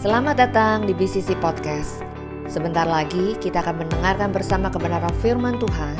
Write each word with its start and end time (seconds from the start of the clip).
Selamat 0.00 0.32
datang 0.40 0.88
di 0.88 0.96
BCC 0.96 1.36
Podcast. 1.44 2.00
Sebentar 2.48 2.88
lagi 2.88 3.36
kita 3.36 3.60
akan 3.60 3.84
mendengarkan 3.84 4.32
bersama 4.32 4.72
kebenaran 4.72 5.12
firman 5.20 5.60
Tuhan 5.60 5.92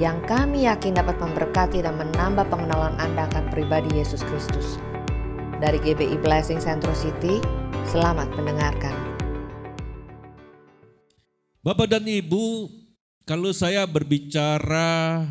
yang 0.00 0.24
kami 0.24 0.64
yakin 0.64 0.96
dapat 0.96 1.20
memberkati 1.20 1.84
dan 1.84 2.00
menambah 2.00 2.48
pengenalan 2.48 2.96
Anda 2.96 3.28
akan 3.28 3.52
pribadi 3.52 3.92
Yesus 3.92 4.24
Kristus. 4.24 4.80
Dari 5.60 5.76
GBI 5.84 6.16
Blessing 6.24 6.64
Central 6.64 6.96
City, 6.96 7.44
selamat 7.92 8.32
mendengarkan. 8.40 8.96
Bapak 11.60 11.92
dan 11.92 12.08
Ibu, 12.08 12.72
kalau 13.28 13.52
saya 13.52 13.84
berbicara, 13.84 15.28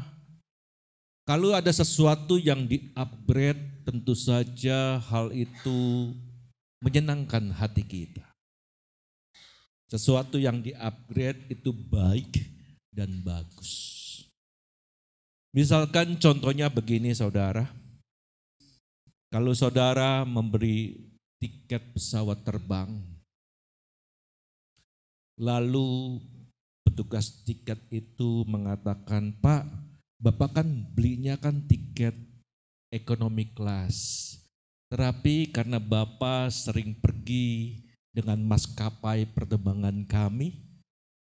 kalau 1.25 1.57
ada 1.57 1.73
sesuatu 1.73 2.37
yang 2.37 2.69
di-upgrade, 2.69 3.81
tentu 3.81 4.13
saja 4.13 5.01
hal 5.09 5.33
itu 5.33 6.13
menyenangkan 6.81 7.53
hati 7.53 7.85
kita. 7.85 8.25
Sesuatu 9.87 10.41
yang 10.41 10.59
di-upgrade 10.65 11.53
itu 11.53 11.69
baik 11.69 12.41
dan 12.89 13.21
bagus. 13.21 13.71
Misalkan 15.51 16.15
contohnya 16.17 16.71
begini 16.71 17.11
saudara, 17.11 17.67
kalau 19.31 19.51
saudara 19.51 20.23
memberi 20.23 20.95
tiket 21.39 21.91
pesawat 21.91 22.43
terbang, 22.47 23.03
lalu 25.39 26.19
petugas 26.87 27.43
tiket 27.43 27.79
itu 27.91 28.47
mengatakan, 28.47 29.35
Pak, 29.43 29.67
Bapak 30.21 30.61
kan 30.61 30.67
belinya 30.95 31.35
kan 31.35 31.67
tiket 31.67 32.15
ekonomi 32.91 33.51
kelas. 33.51 34.37
Tetapi 34.91 35.55
karena 35.55 35.79
Bapak 35.79 36.51
sering 36.51 36.91
pergi 36.99 37.79
dengan 38.11 38.43
maskapai 38.43 39.23
penerbangan 39.31 40.03
kami, 40.03 40.51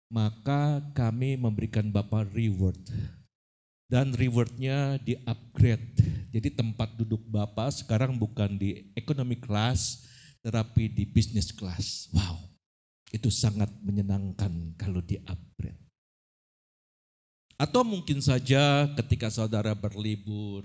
maka 0.08 0.80
kami 0.96 1.36
memberikan 1.36 1.92
Bapak 1.92 2.32
reward 2.32 2.80
dan 3.92 4.16
rewardnya 4.16 4.96
di 5.04 5.20
upgrade. 5.28 6.00
Jadi 6.32 6.56
tempat 6.56 6.96
duduk 6.96 7.24
Bapak 7.28 7.84
sekarang 7.84 8.16
bukan 8.16 8.56
di 8.56 8.88
economy 8.96 9.36
class, 9.36 10.08
tetapi 10.44 10.88
di 10.88 11.04
business 11.04 11.52
class. 11.52 12.08
Wow, 12.16 12.40
itu 13.12 13.28
sangat 13.28 13.68
menyenangkan 13.84 14.80
kalau 14.80 15.04
di 15.04 15.20
upgrade. 15.28 15.80
Atau 17.60 17.82
mungkin 17.84 18.24
saja 18.24 18.86
ketika 18.96 19.28
saudara 19.28 19.74
berlibur, 19.74 20.64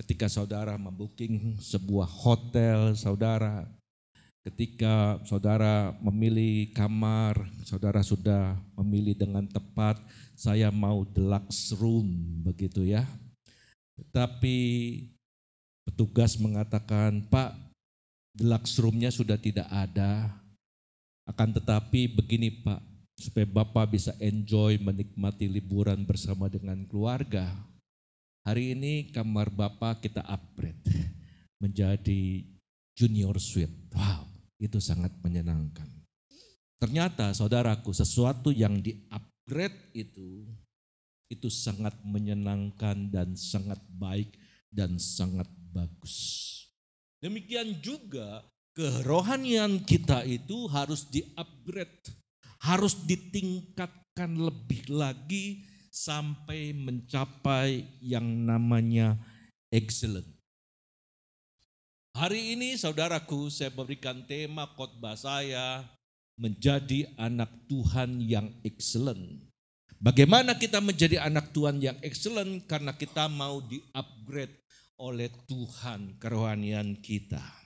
ketika 0.00 0.32
saudara 0.32 0.80
membooking 0.80 1.60
sebuah 1.60 2.08
hotel 2.08 2.96
saudara, 2.96 3.68
ketika 4.48 5.20
saudara 5.28 5.92
memilih 6.00 6.72
kamar, 6.72 7.36
saudara 7.68 8.00
sudah 8.00 8.56
memilih 8.80 9.12
dengan 9.12 9.44
tepat, 9.44 10.00
saya 10.32 10.72
mau 10.72 11.04
deluxe 11.04 11.76
room 11.76 12.08
begitu 12.40 12.88
ya. 12.88 13.04
Tapi 14.08 14.56
petugas 15.84 16.40
mengatakan, 16.40 17.20
Pak, 17.28 17.52
deluxe 18.32 18.80
roomnya 18.80 19.12
sudah 19.12 19.36
tidak 19.36 19.68
ada. 19.68 20.32
Akan 21.28 21.52
tetapi 21.52 22.08
begini 22.08 22.64
Pak, 22.64 22.80
supaya 23.20 23.44
Bapak 23.44 23.92
bisa 23.92 24.16
enjoy 24.16 24.80
menikmati 24.80 25.44
liburan 25.44 26.08
bersama 26.08 26.48
dengan 26.48 26.80
keluarga. 26.88 27.52
Hari 28.46 28.74
ini 28.76 29.12
kamar 29.12 29.52
Bapak 29.52 30.04
kita 30.04 30.24
upgrade 30.24 30.80
menjadi 31.60 32.44
junior 32.96 33.36
suite. 33.36 33.92
Wow, 33.92 34.26
itu 34.56 34.80
sangat 34.80 35.12
menyenangkan. 35.20 35.86
Ternyata 36.80 37.36
saudaraku 37.36 37.92
sesuatu 37.92 38.48
yang 38.48 38.80
di-upgrade 38.80 39.30
upgrade 39.50 39.82
itu 39.98 40.46
itu 41.26 41.50
sangat 41.50 41.98
menyenangkan 42.06 43.10
dan 43.10 43.34
sangat 43.34 43.82
baik 43.98 44.30
dan 44.70 44.94
sangat 44.94 45.50
bagus. 45.74 46.14
Demikian 47.18 47.74
juga 47.82 48.46
kerohanian 48.78 49.82
kita 49.82 50.22
itu 50.22 50.70
harus 50.70 51.02
di-upgrade, 51.10 52.14
harus 52.62 52.94
ditingkatkan 53.02 54.38
lebih 54.38 54.86
lagi 54.86 55.66
sampai 55.90 56.70
mencapai 56.70 57.82
yang 57.98 58.24
namanya 58.24 59.18
excellent. 59.74 60.26
Hari 62.14 62.54
ini 62.58 62.74
saudaraku 62.78 63.50
saya 63.50 63.70
berikan 63.70 64.22
tema 64.26 64.66
khotbah 64.74 65.14
saya 65.14 65.86
menjadi 66.38 67.10
anak 67.18 67.50
Tuhan 67.66 68.22
yang 68.22 68.50
excellent. 68.62 69.46
Bagaimana 70.00 70.56
kita 70.56 70.80
menjadi 70.80 71.20
anak 71.20 71.52
Tuhan 71.52 71.78
yang 71.78 71.98
excellent? 72.00 72.64
Karena 72.64 72.96
kita 72.96 73.28
mau 73.28 73.60
di-upgrade 73.60 74.56
oleh 74.96 75.28
Tuhan 75.44 76.16
kerohanian 76.16 76.96
kita. 77.04 77.60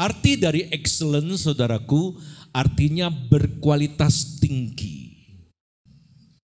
Arti 0.00 0.40
dari 0.40 0.64
excellent 0.72 1.36
saudaraku 1.36 2.16
artinya 2.50 3.10
berkualitas 3.10 4.38
tinggi. 4.42 5.10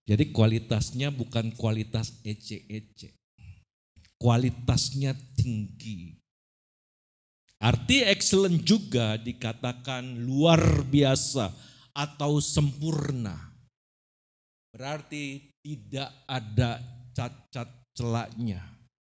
Jadi 0.05 0.29
kualitasnya 0.29 1.09
bukan 1.09 1.49
kualitas 1.57 2.21
ece-ece. 2.21 3.17
Kualitasnya 4.21 5.17
tinggi. 5.33 6.13
Arti 7.57 8.05
excellent 8.05 8.61
juga 8.61 9.17
dikatakan 9.17 10.21
luar 10.21 10.85
biasa 10.85 11.49
atau 11.97 12.37
sempurna. 12.37 13.33
Berarti 14.69 15.49
tidak 15.65 16.13
ada 16.29 16.77
cacat 17.15 17.71
celaknya 17.97 18.61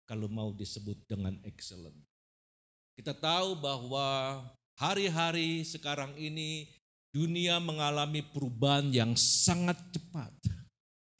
kalau 0.08 0.30
mau 0.30 0.54
disebut 0.54 0.96
dengan 1.04 1.36
excellent. 1.44 1.98
Kita 2.96 3.12
tahu 3.12 3.60
bahwa 3.60 4.40
hari-hari 4.78 5.66
sekarang 5.66 6.14
ini 6.16 6.70
dunia 7.16 7.56
mengalami 7.56 8.20
perubahan 8.20 8.92
yang 8.92 9.16
sangat 9.16 9.80
cepat. 9.88 10.28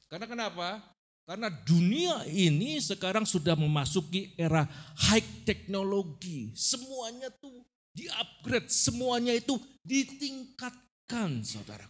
Karena 0.05 0.29
kenapa? 0.29 0.85
Karena 1.25 1.49
dunia 1.49 2.21
ini 2.29 2.77
sekarang 2.77 3.25
sudah 3.25 3.57
memasuki 3.57 4.37
era 4.37 4.69
high 5.09 5.25
teknologi. 5.41 6.53
Semuanya 6.53 7.33
tuh 7.33 7.65
di-upgrade, 7.97 8.69
semuanya 8.69 9.33
itu 9.33 9.57
ditingkatkan 9.81 11.41
saudara. 11.41 11.89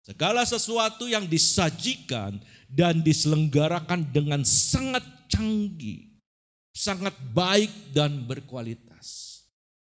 Segala 0.00 0.48
sesuatu 0.48 1.04
yang 1.04 1.28
disajikan 1.28 2.40
dan 2.64 3.04
diselenggarakan 3.04 4.08
dengan 4.08 4.40
sangat 4.40 5.04
canggih, 5.28 6.08
sangat 6.72 7.12
baik 7.36 7.92
dan 7.92 8.24
berkualitas. 8.24 8.87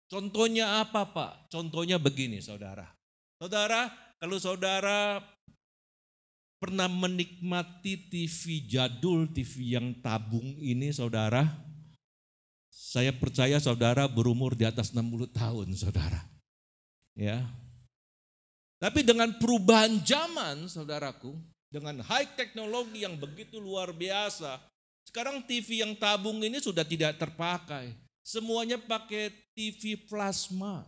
Contohnya 0.09 0.81
apa 0.81 1.06
Pak? 1.06 1.53
Contohnya 1.53 2.02
begini 2.02 2.42
saudara. 2.42 2.90
Saudara, 3.38 3.94
kalau 4.18 4.42
saudara 4.42 5.22
pernah 6.58 6.90
menikmati 6.90 8.09
TV 8.09 8.66
jadul, 8.66 9.30
TV 9.30 9.78
yang 9.78 9.94
tabung 10.02 10.58
ini 10.58 10.90
saudara? 10.90 11.46
Saya 12.74 13.14
percaya 13.14 13.62
saudara 13.62 14.09
berumur 14.09 14.58
di 14.58 14.66
atas 14.66 14.90
60 14.97 15.30
tahun 15.30 15.68
saudara. 15.78 16.26
Ya. 17.14 17.46
Tapi 18.81 19.06
dengan 19.06 19.30
perubahan 19.38 20.02
zaman 20.02 20.66
saudaraku, 20.66 21.38
dengan 21.70 22.02
high 22.02 22.34
teknologi 22.34 23.06
yang 23.06 23.14
begitu 23.14 23.62
luar 23.62 23.94
biasa, 23.94 24.58
sekarang 25.06 25.46
TV 25.46 25.86
yang 25.86 25.94
tabung 25.94 26.41
ini 26.41 26.58
sudah 26.58 26.81
tidak 26.81 27.22
terpakai. 27.22 27.94
Semuanya 28.24 28.78
pakai 28.78 29.34
TV 29.55 29.97
plasma. 30.05 30.85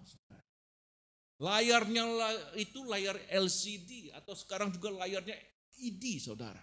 Layarnya 1.42 2.06
itu 2.54 2.86
layar 2.86 3.18
LCD 3.34 4.14
atau 4.14 4.38
sekarang 4.38 4.70
juga 4.70 4.94
layarnya 4.94 5.34
ID 5.82 6.22
saudara. 6.22 6.62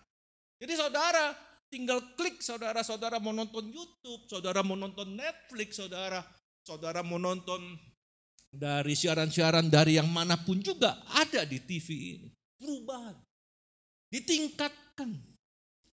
Jadi 0.58 0.72
saudara 0.78 1.34
tinggal 1.66 1.98
klik 2.14 2.38
saudara-saudara 2.38 3.18
mau 3.18 3.34
nonton 3.34 3.66
YouTube, 3.66 4.30
saudara 4.30 4.62
mau 4.62 4.78
nonton 4.78 5.18
Netflix, 5.18 5.82
saudara, 5.82 6.22
saudara 6.62 7.02
mau 7.02 7.18
nonton 7.18 7.74
dari 8.48 8.96
siaran-siaran 8.96 9.68
dari 9.68 10.00
yang 10.00 10.08
mana 10.08 10.40
pun 10.40 10.62
juga 10.62 11.04
ada 11.12 11.44
di 11.44 11.58
TV 11.60 11.88
ini. 12.16 12.28
Perubahan. 12.58 13.16
Ditingkatkan. 14.08 15.10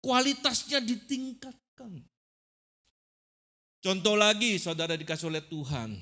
Kualitasnya 0.04 0.84
ditingkatkan. 0.84 2.04
Contoh 3.84 4.16
lagi 4.16 4.56
saudara 4.64 4.96
dikasih 4.96 5.28
oleh 5.28 5.44
Tuhan. 5.44 6.00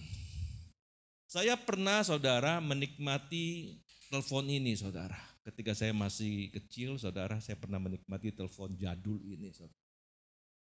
Saya 1.26 1.58
pernah 1.58 2.06
saudara 2.06 2.62
menikmati 2.62 3.74
telepon 4.06 4.46
ini 4.46 4.78
saudara. 4.78 5.18
Ketika 5.42 5.74
saya 5.74 5.90
masih 5.90 6.54
kecil, 6.54 7.02
saudara, 7.02 7.42
saya 7.42 7.58
pernah 7.58 7.82
menikmati 7.82 8.30
telepon 8.38 8.78
jadul 8.78 9.18
ini. 9.26 9.50
Saudara. 9.50 9.82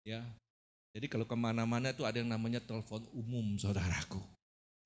Ya, 0.08 0.24
Jadi 0.96 1.12
kalau 1.12 1.28
ke 1.28 1.36
mana-mana 1.36 1.92
itu 1.92 2.08
ada 2.08 2.16
yang 2.16 2.32
namanya 2.32 2.64
telepon 2.64 3.04
umum 3.12 3.60
saudaraku. 3.60 4.24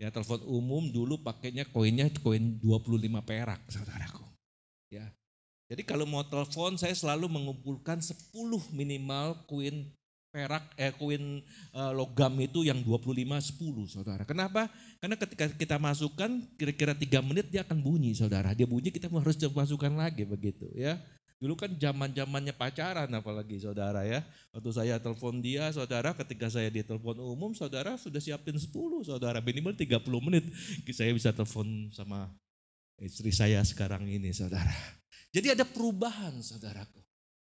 Ya 0.02 0.10
telepon 0.10 0.42
umum 0.50 0.90
dulu 0.90 1.22
pakainya 1.22 1.70
koinnya 1.70 2.10
koin 2.26 2.58
25 2.58 3.22
perak 3.22 3.62
saudaraku. 3.70 4.26
Ya. 4.90 5.14
Jadi 5.70 5.86
kalau 5.86 6.10
mau 6.10 6.26
telepon 6.26 6.74
saya 6.78 6.98
selalu 6.98 7.30
mengumpulkan 7.30 8.02
10 8.02 8.34
minimal 8.74 9.46
koin 9.46 9.94
perak 10.36 10.68
eh 10.76 10.92
koin 10.92 11.40
uh, 11.72 11.96
logam 11.96 12.36
itu 12.44 12.68
yang 12.68 12.84
25 12.84 13.16
10 13.56 13.88
Saudara. 13.88 14.28
Kenapa? 14.28 14.68
Karena 15.00 15.16
ketika 15.16 15.48
kita 15.48 15.80
masukkan 15.80 16.28
kira-kira 16.60 16.92
3 16.92 17.08
menit 17.24 17.48
dia 17.48 17.64
akan 17.64 17.80
bunyi 17.80 18.12
Saudara. 18.12 18.52
Dia 18.52 18.68
bunyi 18.68 18.92
kita 18.92 19.08
harus 19.08 19.40
masukkan 19.56 19.96
lagi 19.96 20.28
begitu 20.28 20.68
ya. 20.76 21.00
Dulu 21.40 21.56
kan 21.56 21.72
zaman-zamannya 21.72 22.52
pacaran 22.52 23.08
apalagi 23.16 23.64
Saudara 23.64 24.04
ya. 24.04 24.28
Waktu 24.52 24.76
saya 24.76 25.00
telepon 25.00 25.40
dia 25.40 25.72
Saudara 25.72 26.12
ketika 26.12 26.52
saya 26.52 26.68
di 26.68 26.84
telepon 26.84 27.16
umum 27.16 27.56
Saudara 27.56 27.96
sudah 27.96 28.20
siapin 28.20 28.60
10 28.60 28.76
Saudara 29.08 29.40
minimal 29.40 29.72
30 29.72 30.04
menit 30.20 30.52
saya 30.92 31.16
bisa 31.16 31.32
telepon 31.32 31.88
sama 31.96 32.28
istri 33.00 33.32
saya 33.32 33.64
sekarang 33.64 34.04
ini 34.04 34.36
Saudara. 34.36 34.76
Jadi 35.32 35.56
ada 35.56 35.64
perubahan 35.64 36.44
Saudaraku. 36.44 37.00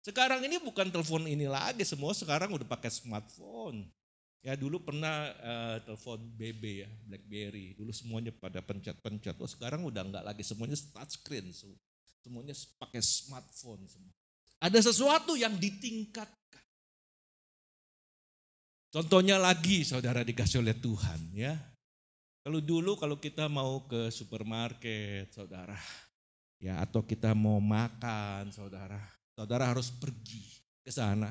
Sekarang 0.09 0.41
ini 0.41 0.57
bukan 0.57 0.89
telepon 0.89 1.29
ini 1.29 1.45
lagi, 1.45 1.85
semua 1.85 2.17
sekarang 2.17 2.49
udah 2.57 2.65
pakai 2.65 2.89
smartphone. 2.89 3.85
Ya 4.41 4.57
dulu 4.57 4.81
pernah 4.81 5.37
uh, 5.37 5.77
telepon 5.85 6.17
BB 6.33 6.63
ya, 6.81 6.89
BlackBerry. 7.05 7.77
Dulu 7.77 7.93
semuanya 7.93 8.33
pada 8.33 8.65
pencet-pencet. 8.65 9.37
Oh 9.37 9.45
sekarang 9.45 9.85
udah 9.85 10.01
enggak 10.01 10.25
lagi, 10.25 10.41
semuanya 10.41 10.81
touchscreen. 10.97 11.53
Semuanya 12.25 12.57
pakai 12.81 13.05
smartphone 13.05 13.85
semua. 13.85 14.09
Ada 14.65 14.89
sesuatu 14.89 15.37
yang 15.37 15.53
ditingkatkan. 15.61 16.65
Contohnya 18.89 19.37
lagi 19.37 19.85
saudara 19.85 20.25
dikasih 20.25 20.65
oleh 20.65 20.73
Tuhan 20.73 21.21
ya. 21.37 21.53
Kalau 22.41 22.65
dulu 22.65 22.97
kalau 22.97 23.21
kita 23.21 23.45
mau 23.53 23.85
ke 23.85 24.09
supermarket 24.09 25.29
saudara. 25.37 25.77
Ya 26.57 26.81
atau 26.81 27.05
kita 27.05 27.37
mau 27.37 27.61
makan 27.61 28.49
saudara 28.51 29.18
Saudara 29.39 29.71
harus 29.71 29.95
pergi 29.95 30.43
ke 30.83 30.91
sana. 30.91 31.31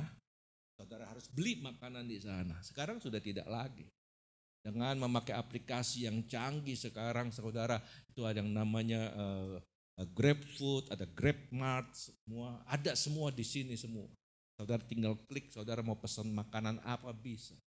Saudara 0.80 1.12
harus 1.12 1.28
beli 1.28 1.60
makanan 1.60 2.08
di 2.08 2.24
sana. 2.24 2.56
Sekarang 2.64 3.04
sudah 3.04 3.20
tidak 3.20 3.44
lagi. 3.52 3.84
Dengan 4.64 4.96
memakai 4.96 5.36
aplikasi 5.36 6.08
yang 6.08 6.24
canggih 6.24 6.80
sekarang 6.80 7.36
saudara 7.36 7.84
itu 8.08 8.24
ada 8.24 8.40
yang 8.40 8.52
namanya 8.52 9.12
uh, 9.16 9.56
Grab 10.14 10.40
ada 10.94 11.10
Grab 11.10 11.40
Mart, 11.50 11.90
semua 11.98 12.62
ada 12.70 12.94
semua 12.94 13.28
di 13.34 13.42
sini 13.42 13.74
semua. 13.74 14.06
Saudara 14.54 14.84
tinggal 14.86 15.18
klik, 15.26 15.50
saudara 15.50 15.82
mau 15.82 15.98
pesan 15.98 16.30
makanan 16.32 16.78
apa 16.86 17.10
bisa. 17.12 17.58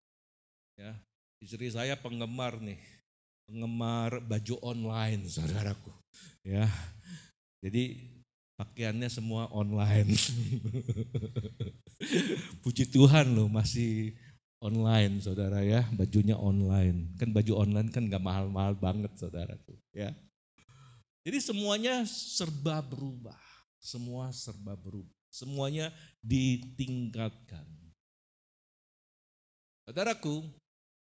Ya, 0.79 0.95
istri 1.43 1.67
saya 1.67 1.99
penggemar 1.99 2.55
nih, 2.63 2.79
penggemar 3.49 4.23
baju 4.23 4.55
online, 4.63 5.27
saudaraku. 5.27 5.91
Ya, 6.47 6.71
jadi 7.59 7.99
pakaiannya 8.61 9.09
semua 9.09 9.49
online. 9.49 10.13
Puji 12.61 12.85
Tuhan 12.93 13.33
loh 13.33 13.49
masih 13.49 14.13
online 14.61 15.17
saudara 15.17 15.65
ya, 15.65 15.81
bajunya 15.97 16.37
online. 16.37 17.17
Kan 17.17 17.33
baju 17.33 17.65
online 17.65 17.89
kan 17.89 18.05
gak 18.05 18.21
mahal-mahal 18.21 18.77
banget 18.77 19.09
saudara 19.17 19.57
tuh 19.65 19.81
ya. 19.89 20.13
Jadi 21.25 21.37
semuanya 21.41 22.05
serba 22.05 22.85
berubah, 22.85 23.37
semua 23.81 24.29
serba 24.29 24.77
berubah, 24.77 25.13
semuanya 25.33 25.89
ditingkatkan. 26.21 27.65
Saudaraku, 29.85 30.45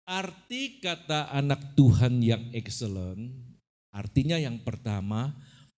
arti 0.09 0.81
kata 0.81 1.29
anak 1.33 1.77
Tuhan 1.77 2.21
yang 2.21 2.53
excellent, 2.53 3.33
artinya 3.93 4.37
yang 4.37 4.61
pertama, 4.61 5.33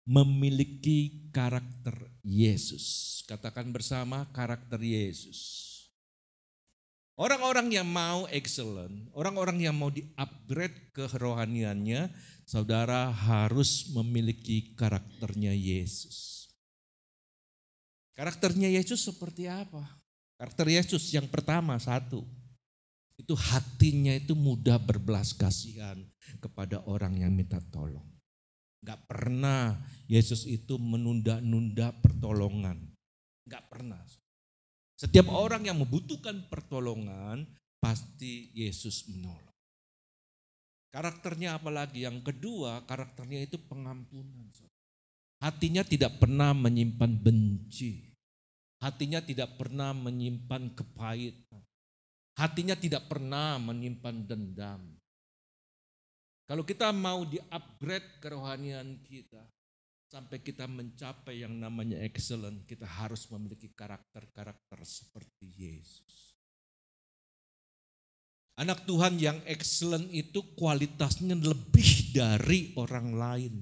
memiliki 0.07 1.29
karakter 1.35 1.99
Yesus. 2.23 3.21
Katakan 3.27 3.75
bersama 3.75 4.23
karakter 4.31 4.79
Yesus. 4.79 5.67
Orang-orang 7.17 7.73
yang 7.73 7.89
mau 7.89 8.29
excellent, 8.29 9.09
orang-orang 9.17 9.67
yang 9.67 9.75
mau 9.75 9.89
di-upgrade 9.89 10.95
kerohaniannya, 10.95 12.13
saudara 12.45 13.09
harus 13.11 13.89
memiliki 13.91 14.77
karakternya 14.77 15.51
Yesus. 15.51 16.47
Karakternya 18.15 18.69
Yesus 18.69 19.03
seperti 19.05 19.49
apa? 19.49 19.85
Karakter 20.37 20.69
Yesus 20.69 21.09
yang 21.11 21.25
pertama 21.27 21.81
satu, 21.81 22.21
itu 23.17 23.33
hatinya 23.33 24.13
itu 24.13 24.37
mudah 24.37 24.77
berbelas 24.77 25.33
kasihan 25.33 25.97
kepada 26.37 26.85
orang 26.85 27.17
yang 27.17 27.33
minta 27.33 27.57
tolong. 27.73 28.16
Gak 28.87 29.03
pernah 29.11 29.75
Yesus 30.07 30.47
itu 30.47 30.79
menunda-nunda 30.79 31.91
pertolongan. 31.99 32.79
Gak 33.51 33.67
pernah. 33.67 33.99
Setiap 34.95 35.27
orang 35.35 35.67
yang 35.67 35.83
membutuhkan 35.83 36.47
pertolongan, 36.47 37.45
pasti 37.83 38.55
Yesus 38.55 39.11
menolong. 39.11 39.53
Karakternya 40.95 41.59
apalagi? 41.59 42.07
Yang 42.07 42.33
kedua, 42.33 42.87
karakternya 42.87 43.45
itu 43.45 43.59
pengampunan. 43.59 44.49
Hatinya 45.43 45.85
tidak 45.85 46.17
pernah 46.17 46.57
menyimpan 46.57 47.13
benci. 47.21 48.17
Hatinya 48.81 49.21
tidak 49.21 49.61
pernah 49.61 49.93
menyimpan 49.93 50.73
kepahitan. 50.73 51.61
Hatinya 52.39 52.73
tidak 52.79 53.05
pernah 53.11 53.61
menyimpan 53.61 54.25
dendam. 54.25 54.81
Kalau 56.47 56.63
kita 56.63 56.95
mau 56.95 57.27
di-upgrade 57.27 58.23
kerohanian 58.23 59.03
kita, 59.03 59.43
sampai 60.07 60.39
kita 60.39 60.71
mencapai 60.71 61.43
yang 61.43 61.59
namanya 61.59 61.99
excellent, 62.07 62.63
kita 62.71 62.87
harus 62.87 63.27
memiliki 63.35 63.75
karakter-karakter 63.75 64.79
seperti 64.87 65.47
Yesus. 65.59 66.39
Anak 68.57 68.89
Tuhan 68.89 69.21
yang 69.21 69.43
excellent 69.45 70.09
itu 70.15 70.41
kualitasnya 70.57 71.37
lebih 71.37 72.15
dari 72.15 72.73
orang 72.79 73.13
lain. 73.13 73.55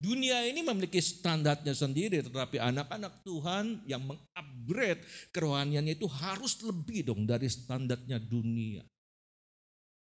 Dunia 0.00 0.48
ini 0.48 0.64
memiliki 0.64 0.98
standarnya 0.98 1.76
sendiri, 1.76 2.24
tetapi 2.24 2.56
anak-anak 2.56 3.20
Tuhan 3.22 3.84
yang 3.84 4.00
mengupgrade 4.08 5.04
kerohaniannya 5.30 5.94
itu 5.94 6.08
harus 6.08 6.56
lebih 6.64 7.12
dong 7.12 7.28
dari 7.28 7.46
standarnya 7.46 8.16
dunia. 8.16 8.80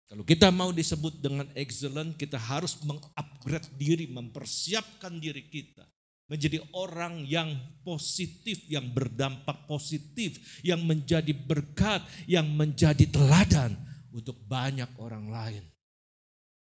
Kalau 0.06 0.22
kita 0.22 0.54
mau 0.54 0.70
disebut 0.70 1.18
dengan 1.18 1.50
excellent, 1.58 2.14
kita 2.14 2.38
harus 2.38 2.78
mengupgrade 2.86 3.66
diri, 3.74 4.06
mempersiapkan 4.06 5.18
diri 5.18 5.50
kita. 5.50 5.82
Menjadi 6.26 6.62
orang 6.74 7.22
yang 7.26 7.54
positif, 7.86 8.66
yang 8.66 8.90
berdampak 8.90 9.66
positif, 9.66 10.58
yang 10.62 10.82
menjadi 10.82 11.30
berkat, 11.30 12.02
yang 12.26 12.46
menjadi 12.50 13.06
teladan 13.06 13.78
untuk 14.10 14.38
banyak 14.46 14.90
orang 14.98 15.30
lain. 15.30 15.64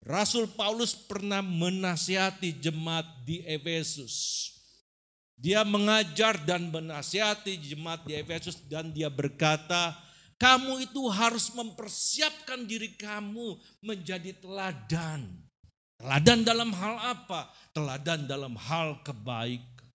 Rasul 0.05 0.49
Paulus 0.53 0.93
pernah 0.93 1.41
menasihati 1.41 2.57
jemaat 2.57 3.05
di 3.25 3.41
Efesus. 3.45 4.49
Dia 5.37 5.61
mengajar 5.61 6.41
dan 6.41 6.73
menasihati 6.73 7.57
jemaat 7.61 8.05
di 8.05 8.17
Efesus 8.17 8.57
dan 8.65 8.89
dia 8.89 9.09
berkata, 9.09 9.93
kamu 10.37 10.85
itu 10.85 11.01
harus 11.09 11.49
mempersiapkan 11.57 12.61
diri 12.69 12.93
kamu 12.93 13.57
menjadi 13.81 14.37
teladan. 14.37 15.25
Teladan 15.97 16.45
dalam 16.45 16.69
hal 16.77 16.95
apa? 17.01 17.49
Teladan 17.73 18.29
dalam 18.29 18.53
hal 18.53 19.01
kebaikan. 19.01 19.89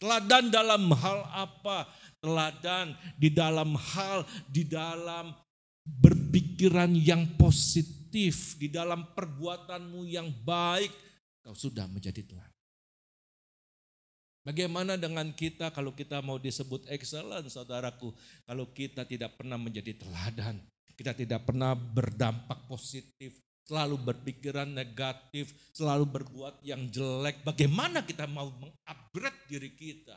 Teladan 0.00 0.48
dalam 0.48 0.88
hal 0.96 1.28
apa? 1.28 1.84
Teladan 2.24 2.96
di 3.20 3.28
dalam 3.28 3.76
hal, 3.76 4.24
di 4.48 4.64
dalam 4.64 5.36
berpikiran 5.84 6.96
yang 6.96 7.28
positif, 7.36 8.56
di 8.56 8.72
dalam 8.72 9.12
perbuatanmu 9.12 10.08
yang 10.08 10.32
baik, 10.40 10.88
kau 11.44 11.52
sudah 11.52 11.84
menjadi 11.84 12.24
teladan. 12.24 12.49
Bagaimana 14.40 14.96
dengan 14.96 15.28
kita 15.36 15.68
kalau 15.68 15.92
kita 15.92 16.24
mau 16.24 16.40
disebut 16.40 16.88
excellent 16.88 17.44
saudaraku. 17.52 18.08
Kalau 18.48 18.72
kita 18.72 19.04
tidak 19.04 19.36
pernah 19.36 19.60
menjadi 19.60 20.00
teladan. 20.00 20.56
Kita 20.96 21.12
tidak 21.12 21.44
pernah 21.44 21.76
berdampak 21.76 22.64
positif. 22.64 23.36
Selalu 23.68 24.00
berpikiran 24.00 24.64
negatif. 24.64 25.52
Selalu 25.76 26.08
berbuat 26.08 26.64
yang 26.64 26.88
jelek. 26.88 27.44
Bagaimana 27.44 28.00
kita 28.00 28.24
mau 28.24 28.48
mengupgrade 28.48 29.44
diri 29.44 29.76
kita. 29.76 30.16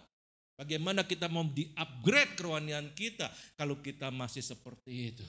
Bagaimana 0.56 1.04
kita 1.04 1.28
mau 1.28 1.44
di-upgrade 1.44 2.40
kerohanian 2.40 2.96
kita 2.96 3.28
kalau 3.60 3.84
kita 3.84 4.08
masih 4.08 4.40
seperti 4.40 5.12
itu. 5.12 5.28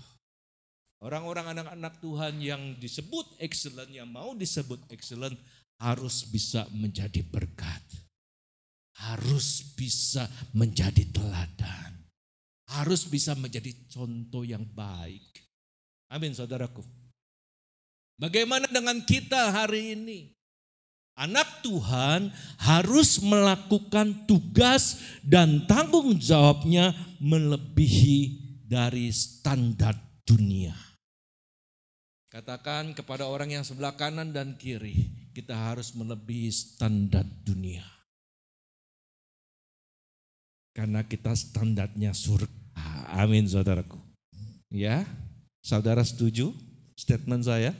Orang-orang 1.03 1.59
anak-anak 1.59 1.99
Tuhan 1.99 2.39
yang 2.39 2.63
disebut 2.79 3.43
excellent, 3.43 3.91
yang 3.91 4.07
mau 4.07 4.37
disebut 4.37 4.87
excellent 4.95 5.35
harus 5.81 6.23
bisa 6.29 6.69
menjadi 6.71 7.25
berkat 7.25 7.83
harus 8.95 9.75
bisa 9.75 10.27
menjadi 10.55 11.05
teladan. 11.11 11.95
harus 12.75 13.07
bisa 13.07 13.39
menjadi 13.39 13.71
contoh 13.87 14.43
yang 14.43 14.65
baik. 14.75 15.23
Amin 16.11 16.35
saudaraku. 16.35 16.83
Bagaimana 18.19 18.67
dengan 18.67 18.99
kita 19.03 19.55
hari 19.55 19.95
ini? 19.95 20.35
Anak 21.15 21.63
Tuhan 21.63 22.35
harus 22.59 23.23
melakukan 23.23 24.27
tugas 24.27 24.99
dan 25.23 25.63
tanggung 25.71 26.19
jawabnya 26.19 26.91
melebihi 27.23 28.43
dari 28.67 29.15
standar 29.15 29.95
dunia. 30.27 30.75
Katakan 32.27 32.99
kepada 32.99 33.31
orang 33.31 33.55
yang 33.55 33.63
sebelah 33.63 33.95
kanan 33.95 34.35
dan 34.35 34.59
kiri, 34.59 35.31
kita 35.31 35.55
harus 35.55 35.95
melebihi 35.95 36.51
standar 36.51 37.23
dunia. 37.47 37.94
Karena 40.75 41.07
kita 41.07 41.31
standarnya 41.33 42.11
surga. 42.11 42.51
Amin 43.15 43.47
saudaraku. 43.47 43.97
Ya, 44.75 45.07
saudara 45.63 46.03
setuju 46.03 46.51
statement 46.99 47.47
saya? 47.47 47.71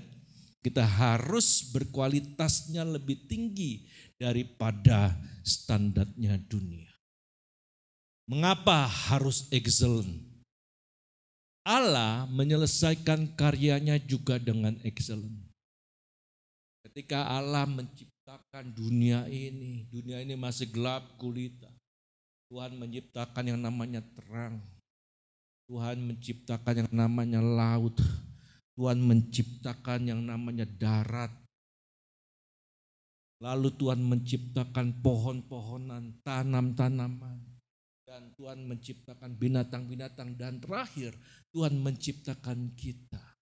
Kita 0.63 0.87
harus 0.87 1.75
berkualitasnya 1.75 2.87
lebih 2.87 3.27
tinggi 3.27 3.85
daripada 4.17 5.13
standarnya 5.43 6.39
dunia. 6.47 6.89
Mengapa 8.31 8.89
harus 8.89 9.45
excellent? 9.53 10.23
Allah 11.67 12.25
menyelesaikan 12.31 13.35
karyanya 13.35 13.99
juga 13.99 14.39
dengan 14.39 14.79
excellent. 14.87 15.35
Ketika 16.87 17.27
Allah 17.27 17.67
menciptakan 17.67 18.71
dunia 18.71 19.27
ini, 19.27 19.85
dunia 19.91 20.23
ini 20.23 20.39
masih 20.39 20.71
gelap 20.71 21.05
gulita. 21.19 21.74
Tuhan 22.55 22.79
menciptakan 22.79 23.51
yang 23.51 23.59
namanya 23.59 23.99
terang. 24.15 24.63
Tuhan 25.67 25.99
menciptakan 26.07 26.87
yang 26.87 26.93
namanya 26.95 27.43
laut. 27.43 27.99
Tuhan 28.79 29.03
menciptakan 29.03 30.07
yang 30.07 30.23
namanya 30.23 30.63
darat. 30.63 31.35
Lalu 33.43 33.75
Tuhan 33.75 34.07
menciptakan 34.07 35.03
pohon-pohonan, 35.03 36.23
tanam-tanaman. 36.23 37.43
Dan 38.07 38.31
Tuhan 38.39 38.71
menciptakan 38.71 39.35
binatang-binatang. 39.35 40.39
Dan 40.39 40.63
terakhir 40.63 41.11
Tuhan 41.51 41.75
menciptakan 41.83 42.71
kita. 42.79 43.35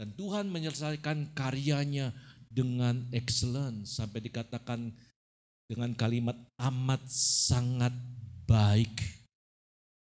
Dan 0.00 0.16
Tuhan 0.16 0.48
menyelesaikan 0.48 1.36
karyanya 1.36 2.16
dengan 2.48 3.04
excellent. 3.12 3.84
Sampai 3.84 4.24
dikatakan 4.24 4.96
dengan 5.68 5.92
kalimat 5.92 6.34
amat 6.56 7.04
sangat 7.12 7.92
baik. 8.48 8.96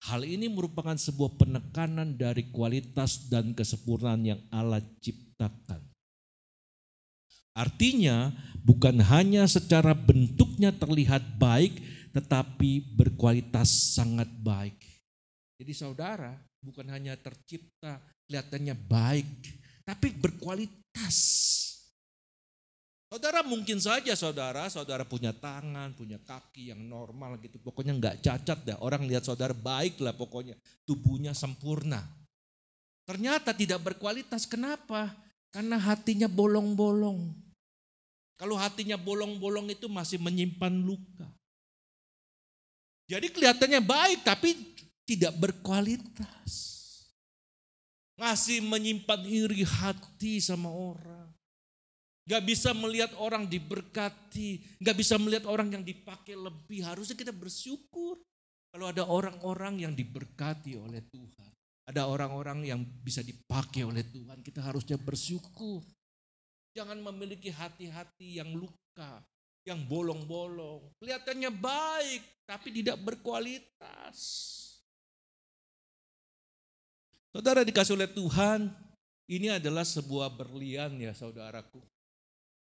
Hal 0.07 0.23
ini 0.23 0.47
merupakan 0.47 0.95
sebuah 0.95 1.35
penekanan 1.35 2.15
dari 2.15 2.47
kualitas 2.55 3.27
dan 3.27 3.51
kesempurnaan 3.53 4.23
yang 4.23 4.41
Allah 4.55 4.81
ciptakan. 5.03 5.83
Artinya, 7.59 8.31
bukan 8.63 9.03
hanya 9.03 9.51
secara 9.51 9.91
bentuknya 9.91 10.71
terlihat 10.71 11.43
baik, 11.43 11.83
tetapi 12.15 12.95
berkualitas 12.95 13.99
sangat 13.99 14.31
baik. 14.39 14.79
Jadi, 15.59 15.75
saudara, 15.75 16.39
bukan 16.63 16.87
hanya 16.87 17.19
tercipta 17.19 17.99
kelihatannya 18.31 18.79
baik, 18.87 19.27
tapi 19.83 20.15
berkualitas. 20.15 21.19
Saudara 23.09 23.41
mungkin 23.41 23.81
saja 23.81 24.13
saudara, 24.13 24.69
saudara 24.69 25.01
punya 25.01 25.33
tangan, 25.33 25.97
punya 25.97 26.21
kaki 26.21 26.69
yang 26.69 26.85
normal 26.85 27.41
gitu. 27.41 27.57
Pokoknya 27.57 27.97
nggak 27.97 28.21
cacat 28.21 28.69
dah. 28.69 28.77
Orang 28.85 29.09
lihat 29.09 29.25
saudara 29.25 29.57
baik 29.57 29.97
lah 30.05 30.13
pokoknya. 30.13 30.53
Tubuhnya 30.85 31.33
sempurna. 31.33 32.05
Ternyata 33.09 33.57
tidak 33.57 33.81
berkualitas. 33.81 34.45
Kenapa? 34.45 35.09
Karena 35.49 35.81
hatinya 35.81 36.29
bolong-bolong. 36.29 37.33
Kalau 38.37 38.61
hatinya 38.61 39.01
bolong-bolong 39.01 39.73
itu 39.73 39.89
masih 39.89 40.21
menyimpan 40.21 40.77
luka. 40.77 41.25
Jadi 43.09 43.33
kelihatannya 43.33 43.81
baik 43.81 44.21
tapi 44.21 44.53
tidak 45.09 45.33
berkualitas. 45.41 46.77
Ngasih 48.21 48.61
menyimpan 48.69 49.25
iri 49.25 49.65
hati 49.65 50.45
sama 50.45 50.69
orang 50.69 51.38
Gak 52.29 52.45
bisa 52.45 52.77
melihat 52.77 53.17
orang 53.17 53.49
diberkati, 53.49 54.77
gak 54.85 54.97
bisa 55.01 55.17
melihat 55.17 55.49
orang 55.49 55.73
yang 55.73 55.81
dipakai 55.81 56.37
lebih. 56.37 56.85
Harusnya 56.85 57.17
kita 57.17 57.33
bersyukur 57.33 58.21
kalau 58.69 58.93
ada 58.93 59.09
orang-orang 59.09 59.89
yang 59.89 59.97
diberkati 59.97 60.77
oleh 60.77 61.01
Tuhan. 61.09 61.51
Ada 61.89 62.05
orang-orang 62.05 62.69
yang 62.69 62.85
bisa 62.85 63.25
dipakai 63.25 63.81
oleh 63.81 64.05
Tuhan, 64.05 64.45
kita 64.45 64.61
harusnya 64.61 65.01
bersyukur. 65.01 65.81
Jangan 66.77 67.01
memiliki 67.01 67.49
hati-hati 67.49 68.45
yang 68.45 68.53
luka, 68.53 69.25
yang 69.65 69.81
bolong-bolong. 69.89 70.85
Kelihatannya 71.01 71.49
baik, 71.49 72.45
tapi 72.45 72.77
tidak 72.77 73.01
berkualitas. 73.01 74.17
Saudara 77.33 77.65
dikasih 77.65 77.97
oleh 77.97 78.11
Tuhan, 78.13 78.69
ini 79.33 79.49
adalah 79.49 79.89
sebuah 79.89 80.29
berlian 80.29 80.93
ya 81.01 81.17
saudaraku. 81.17 81.81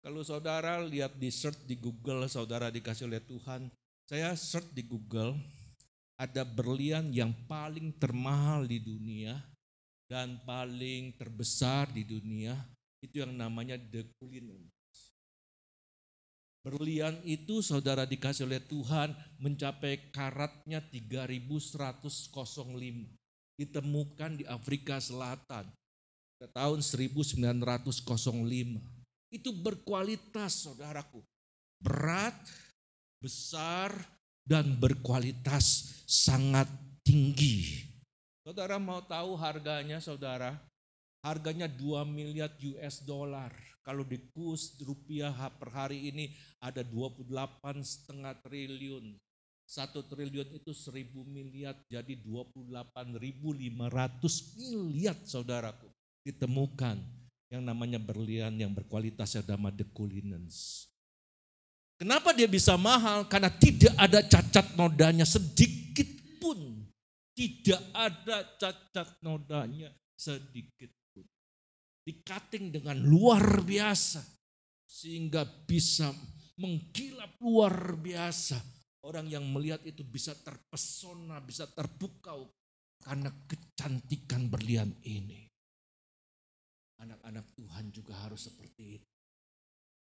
Kalau 0.06 0.22
saudara 0.22 0.86
lihat 0.86 1.18
di 1.18 1.34
search 1.34 1.66
di 1.66 1.82
Google, 1.82 2.30
saudara 2.30 2.70
dikasih 2.70 3.10
oleh 3.10 3.26
Tuhan. 3.26 3.74
Saya 4.06 4.38
search 4.38 4.70
di 4.70 4.86
Google, 4.86 5.34
ada 6.14 6.46
berlian 6.46 7.10
yang 7.10 7.34
paling 7.50 7.90
termahal 7.98 8.70
di 8.70 8.78
dunia 8.78 9.42
dan 10.06 10.38
paling 10.46 11.10
terbesar 11.18 11.90
di 11.90 12.06
dunia. 12.06 12.54
Itu 13.02 13.26
yang 13.26 13.34
namanya 13.34 13.82
The 13.82 14.06
Cullinan. 14.22 14.70
Berlian 16.62 17.18
itu 17.26 17.66
saudara 17.66 18.06
dikasih 18.06 18.46
oleh 18.46 18.62
Tuhan 18.62 19.10
mencapai 19.42 20.14
karatnya 20.14 20.86
3105. 20.86 21.98
Ditemukan 23.58 24.32
di 24.38 24.46
Afrika 24.46 25.02
Selatan 25.02 25.66
tahun 26.54 26.86
1905 26.86 28.95
itu 29.36 29.52
berkualitas 29.52 30.64
saudaraku. 30.64 31.20
Berat, 31.84 32.40
besar, 33.20 33.92
dan 34.46 34.78
berkualitas 34.78 35.98
sangat 36.06 36.70
tinggi. 37.02 37.90
Saudara 38.46 38.78
mau 38.78 39.02
tahu 39.02 39.34
harganya 39.36 39.98
saudara? 39.98 40.54
Harganya 41.26 41.66
2 41.66 42.06
miliar 42.06 42.54
US 42.62 43.02
dollar. 43.02 43.50
Kalau 43.82 44.06
di 44.06 44.22
kurs 44.34 44.78
rupiah 44.82 45.34
per 45.58 45.70
hari 45.74 46.10
ini 46.10 46.34
ada 46.62 46.86
28 46.86 47.26
setengah 47.82 48.34
triliun. 48.42 49.18
Satu 49.66 50.06
triliun 50.06 50.54
itu 50.54 50.78
1000 50.78 51.26
miliar, 51.26 51.74
jadi 51.90 52.22
28.500 52.22 54.62
miliar 54.62 55.18
saudaraku 55.26 55.90
ditemukan 56.22 57.02
yang 57.50 57.62
namanya 57.62 58.02
berlian 58.02 58.54
yang 58.58 58.74
berkualitas 58.74 59.38
yang 59.38 59.46
nama 59.46 59.70
the 59.70 59.86
Cullinans. 59.94 60.90
Kenapa 61.96 62.36
dia 62.36 62.50
bisa 62.50 62.76
mahal? 62.76 63.24
Karena 63.32 63.48
tidak 63.48 63.96
ada 63.96 64.20
cacat 64.20 64.76
nodanya 64.76 65.24
sedikit 65.24 66.08
pun. 66.44 66.84
Tidak 67.36 67.82
ada 67.96 68.44
cacat 68.60 69.24
nodanya 69.24 69.92
sedikit 70.16 70.92
pun. 71.16 71.24
Dikating 72.04 72.76
dengan 72.76 73.00
luar 73.00 73.64
biasa. 73.64 74.20
Sehingga 74.84 75.48
bisa 75.48 76.12
mengkilap 76.60 77.40
luar 77.40 77.96
biasa. 77.96 78.60
Orang 79.06 79.32
yang 79.32 79.48
melihat 79.48 79.80
itu 79.88 80.04
bisa 80.04 80.36
terpesona, 80.36 81.40
bisa 81.40 81.64
terpukau. 81.72 82.52
Karena 83.00 83.32
kecantikan 83.48 84.52
berlian 84.52 84.92
ini. 85.08 85.45
Anak-anak 87.06 87.46
Tuhan 87.54 87.86
juga 87.94 88.18
harus 88.18 88.50
seperti 88.50 88.98
itu. 88.98 89.10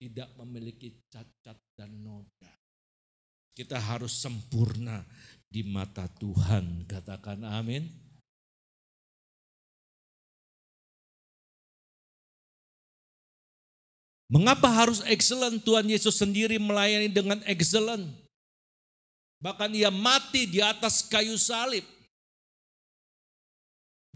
Tidak 0.02 0.34
memiliki 0.42 0.94
cacat 1.10 1.58
dan 1.78 1.94
noda. 2.02 2.54
Kita 3.54 3.78
harus 3.78 4.18
sempurna 4.18 5.06
di 5.46 5.62
mata 5.62 6.10
Tuhan. 6.10 6.90
Katakan 6.90 7.46
amin. 7.46 7.86
Mengapa 14.28 14.68
harus 14.68 15.00
excellent? 15.08 15.64
Tuhan 15.64 15.88
Yesus 15.88 16.20
sendiri 16.20 16.60
melayani 16.60 17.08
dengan 17.08 17.40
excellent. 17.48 18.10
Bahkan 19.38 19.72
ia 19.78 19.94
mati 19.94 20.50
di 20.50 20.60
atas 20.60 21.06
kayu 21.06 21.38
salib. 21.38 21.86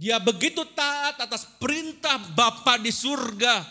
Dia 0.02 0.18
begitu 0.18 0.66
taat 0.74 1.22
atas 1.22 1.46
perintah 1.62 2.18
Bapa 2.34 2.82
di 2.82 2.90
surga 2.90 3.62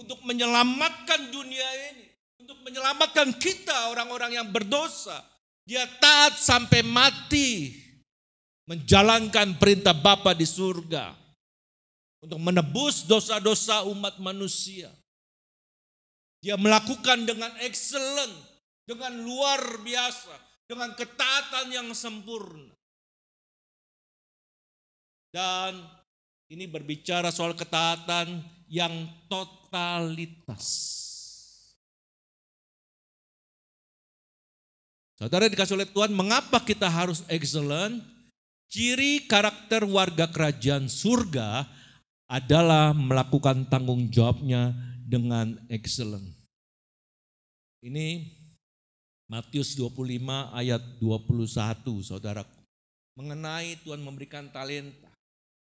untuk 0.00 0.16
menyelamatkan 0.24 1.28
dunia 1.28 1.68
ini, 1.92 2.08
untuk 2.40 2.56
menyelamatkan 2.64 3.36
kita 3.36 3.92
orang-orang 3.92 4.40
yang 4.40 4.48
berdosa. 4.48 5.20
Dia 5.68 5.84
taat 6.00 6.40
sampai 6.40 6.80
mati. 6.80 7.76
menjalankan 8.68 9.56
perintah 9.56 9.96
Bapa 9.96 10.36
di 10.36 10.44
surga 10.44 11.16
untuk 12.20 12.36
menebus 12.36 13.08
dosa-dosa 13.08 13.88
umat 13.88 14.20
manusia. 14.20 14.92
Dia 16.44 16.60
melakukan 16.60 17.24
dengan 17.24 17.48
excellent, 17.64 18.36
dengan 18.84 19.24
luar 19.24 19.80
biasa, 19.80 20.36
dengan 20.68 20.92
ketaatan 20.92 21.72
yang 21.72 21.88
sempurna. 21.96 22.77
Dan 25.28 25.84
ini 26.48 26.64
berbicara 26.64 27.28
soal 27.28 27.52
ketaatan 27.52 28.40
yang 28.68 28.92
totalitas. 29.28 30.96
Saudara 35.18 35.50
dikasih 35.50 35.74
oleh 35.74 35.88
Tuhan, 35.90 36.14
mengapa 36.14 36.62
kita 36.62 36.86
harus 36.86 37.26
excellent? 37.26 38.00
Ciri 38.68 39.26
karakter 39.26 39.82
warga 39.82 40.30
kerajaan 40.30 40.86
surga 40.86 41.66
adalah 42.28 42.92
melakukan 42.92 43.66
tanggung 43.66 44.12
jawabnya 44.12 44.76
dengan 45.08 45.56
excellent. 45.72 46.28
Ini 47.80 48.28
Matius 49.26 49.72
25 49.74 49.96
ayat 50.52 50.82
21 51.00 52.04
saudara. 52.04 52.44
Mengenai 53.16 53.80
Tuhan 53.82 54.04
memberikan 54.04 54.46
talenta. 54.52 55.07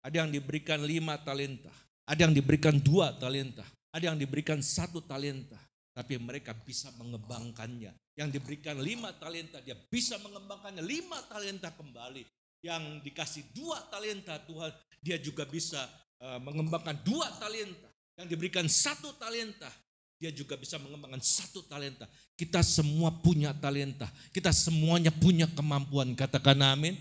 Ada 0.03 0.27
yang 0.27 0.31
diberikan 0.35 0.83
lima 0.83 1.15
talenta. 1.23 1.71
Ada 2.07 2.27
yang 2.27 2.35
diberikan 2.35 2.75
dua 2.83 3.15
talenta. 3.15 3.63
Ada 3.95 4.11
yang 4.11 4.19
diberikan 4.19 4.59
satu 4.59 4.99
talenta. 5.07 5.59
Tapi 5.95 6.19
mereka 6.19 6.57
bisa 6.57 6.91
mengembangkannya. 6.99 7.95
Yang 8.19 8.29
diberikan 8.41 8.81
lima 8.81 9.15
talenta, 9.17 9.63
dia 9.63 9.77
bisa 9.77 10.19
mengembangkannya 10.21 10.83
lima 10.83 11.21
talenta 11.29 11.71
kembali. 11.73 12.25
Yang 12.65 12.83
dikasih 13.07 13.45
dua 13.55 13.79
talenta 13.89 14.41
Tuhan, 14.43 14.73
dia 15.01 15.17
juga 15.21 15.45
bisa 15.47 15.81
uh, 16.19 16.41
mengembangkan 16.43 16.99
dua 17.05 17.29
talenta. 17.39 17.89
Yang 18.17 18.27
diberikan 18.37 18.67
satu 18.69 19.13
talenta, 19.17 19.69
dia 20.17 20.33
juga 20.33 20.57
bisa 20.57 20.81
mengembangkan 20.81 21.21
satu 21.21 21.63
talenta. 21.69 22.09
Kita 22.35 22.65
semua 22.65 23.13
punya 23.13 23.53
talenta. 23.53 24.09
Kita 24.33 24.51
semuanya 24.51 25.13
punya 25.13 25.45
kemampuan. 25.51 26.17
Katakan 26.17 26.59
amin. 26.63 26.97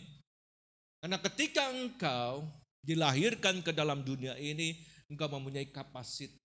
Karena 1.02 1.18
ketika 1.18 1.66
engkau 1.72 2.46
dilahirkan 2.82 3.62
ke 3.62 3.72
dalam 3.72 4.02
dunia 4.02 4.34
ini, 4.38 4.78
engkau 5.10 5.30
mempunyai 5.30 5.70
kapasitas. 5.70 6.40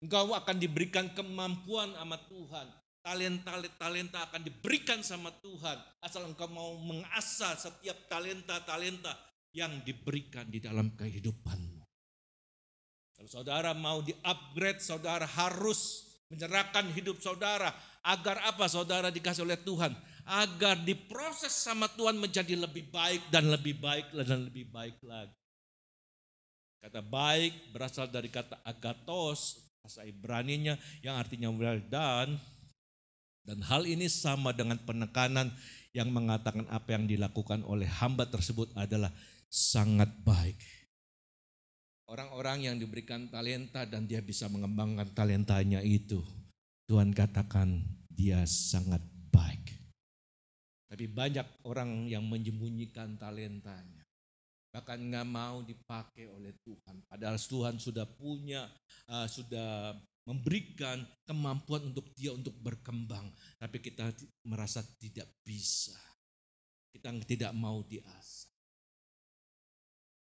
Engkau 0.00 0.36
akan 0.36 0.56
diberikan 0.60 1.08
kemampuan 1.16 1.96
sama 1.96 2.20
Tuhan. 2.28 2.66
Talenta-talenta 3.06 4.18
akan 4.28 4.42
diberikan 4.42 5.00
sama 5.00 5.30
Tuhan. 5.40 5.78
Asal 6.02 6.26
engkau 6.26 6.50
mau 6.50 6.74
mengasah 6.82 7.54
setiap 7.56 7.96
talenta-talenta 8.10 9.14
yang 9.54 9.80
diberikan 9.86 10.44
di 10.50 10.60
dalam 10.60 10.92
kehidupanmu. 10.92 11.86
Kalau 13.16 13.30
saudara 13.32 13.72
mau 13.72 14.04
di-upgrade, 14.04 14.84
saudara 14.84 15.24
harus 15.24 16.04
menyerahkan 16.28 16.92
hidup 16.92 17.16
saudara. 17.24 17.72
Agar 18.04 18.38
apa 18.44 18.68
saudara 18.68 19.08
dikasih 19.08 19.48
oleh 19.48 19.56
Tuhan? 19.56 19.96
Agar 20.26 20.82
diproses 20.82 21.54
sama 21.54 21.86
Tuhan 21.94 22.18
menjadi 22.18 22.58
lebih 22.58 22.90
baik 22.90 23.30
dan 23.30 23.46
lebih 23.46 23.78
baik 23.78 24.10
dan 24.10 24.50
lebih 24.50 24.66
baik 24.74 24.98
lagi. 25.06 25.38
Kata 26.82 26.98
baik 26.98 27.70
berasal 27.70 28.10
dari 28.10 28.26
kata 28.26 28.58
agatos, 28.66 29.62
bahasa 29.82 30.02
Ibraninya 30.02 30.74
yang 30.98 31.14
artinya 31.14 31.46
well 31.54 31.78
done. 31.86 32.34
Dan 33.46 33.62
hal 33.62 33.86
ini 33.86 34.10
sama 34.10 34.50
dengan 34.50 34.82
penekanan 34.82 35.54
yang 35.94 36.10
mengatakan 36.10 36.66
apa 36.66 36.98
yang 36.98 37.06
dilakukan 37.06 37.62
oleh 37.62 37.86
hamba 37.86 38.26
tersebut 38.26 38.74
adalah 38.74 39.14
sangat 39.46 40.10
baik. 40.26 40.58
Orang-orang 42.10 42.70
yang 42.70 42.76
diberikan 42.78 43.30
talenta 43.30 43.86
dan 43.86 44.06
dia 44.10 44.18
bisa 44.22 44.50
mengembangkan 44.50 45.10
talentanya 45.14 45.82
itu. 45.82 46.22
Tuhan 46.90 47.10
katakan 47.14 47.82
dia 48.10 48.42
sangat. 48.46 49.15
Tapi 50.96 51.12
banyak 51.12 51.68
orang 51.68 52.08
yang 52.08 52.24
menyembunyikan 52.24 53.20
talentanya. 53.20 54.00
Bahkan 54.72 55.12
nggak 55.12 55.28
mau 55.28 55.60
dipakai 55.60 56.24
oleh 56.24 56.56
Tuhan. 56.64 57.04
Padahal 57.04 57.36
Tuhan 57.36 57.76
sudah 57.76 58.08
punya, 58.08 58.64
uh, 59.12 59.28
sudah 59.28 59.92
memberikan 60.24 61.04
kemampuan 61.28 61.92
untuk 61.92 62.08
dia 62.16 62.32
untuk 62.32 62.56
berkembang. 62.64 63.28
Tapi 63.60 63.76
kita 63.76 64.08
merasa 64.48 64.80
tidak 64.96 65.28
bisa. 65.44 66.00
Kita 66.88 67.12
tidak 67.28 67.52
mau 67.52 67.84
diasah. 67.84 68.48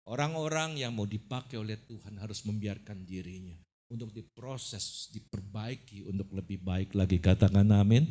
Orang-orang 0.09 0.81
yang 0.81 0.97
mau 0.97 1.05
dipakai 1.05 1.61
oleh 1.61 1.77
Tuhan 1.77 2.17
harus 2.25 2.41
membiarkan 2.49 3.05
dirinya 3.05 3.61
untuk 3.93 4.17
diproses, 4.17 5.13
diperbaiki 5.13 6.09
untuk 6.09 6.33
lebih 6.33 6.65
baik 6.65 6.97
lagi. 6.97 7.21
Katakan 7.21 7.69
amin. 7.69 8.09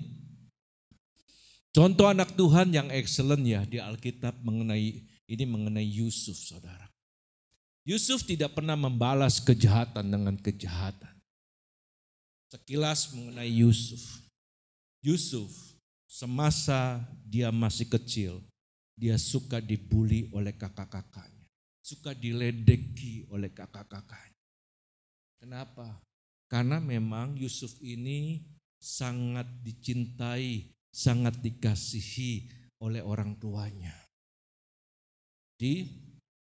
Contoh 1.74 2.06
anak 2.06 2.38
Tuhan 2.38 2.70
yang 2.70 2.94
excellent 2.94 3.42
ya 3.42 3.66
di 3.66 3.82
Alkitab 3.82 4.38
mengenai 4.46 5.02
ini 5.26 5.44
mengenai 5.50 5.90
Yusuf, 5.90 6.38
saudara. 6.38 6.86
Yusuf 7.82 8.22
tidak 8.22 8.54
pernah 8.54 8.78
membalas 8.78 9.42
kejahatan 9.42 10.06
dengan 10.06 10.38
kejahatan. 10.38 11.18
Sekilas 12.54 13.10
mengenai 13.18 13.50
Yusuf. 13.50 14.22
Yusuf 15.02 15.50
semasa 16.06 17.02
dia 17.26 17.50
masih 17.50 17.90
kecil, 17.90 18.40
dia 18.94 19.18
suka 19.18 19.58
dibully 19.58 20.30
oleh 20.30 20.54
kakak-kakaknya. 20.54 21.50
Suka 21.82 22.14
diledeki 22.14 23.28
oleh 23.34 23.50
kakak-kakaknya. 23.50 24.46
Kenapa? 25.42 26.00
Karena 26.48 26.78
memang 26.78 27.36
Yusuf 27.36 27.76
ini 27.82 28.46
sangat 28.78 29.50
dicintai, 29.66 30.70
sangat 30.94 31.42
dikasihi 31.42 32.46
oleh 32.86 33.02
orang 33.02 33.34
tuanya. 33.42 33.98
Jadi 35.58 35.90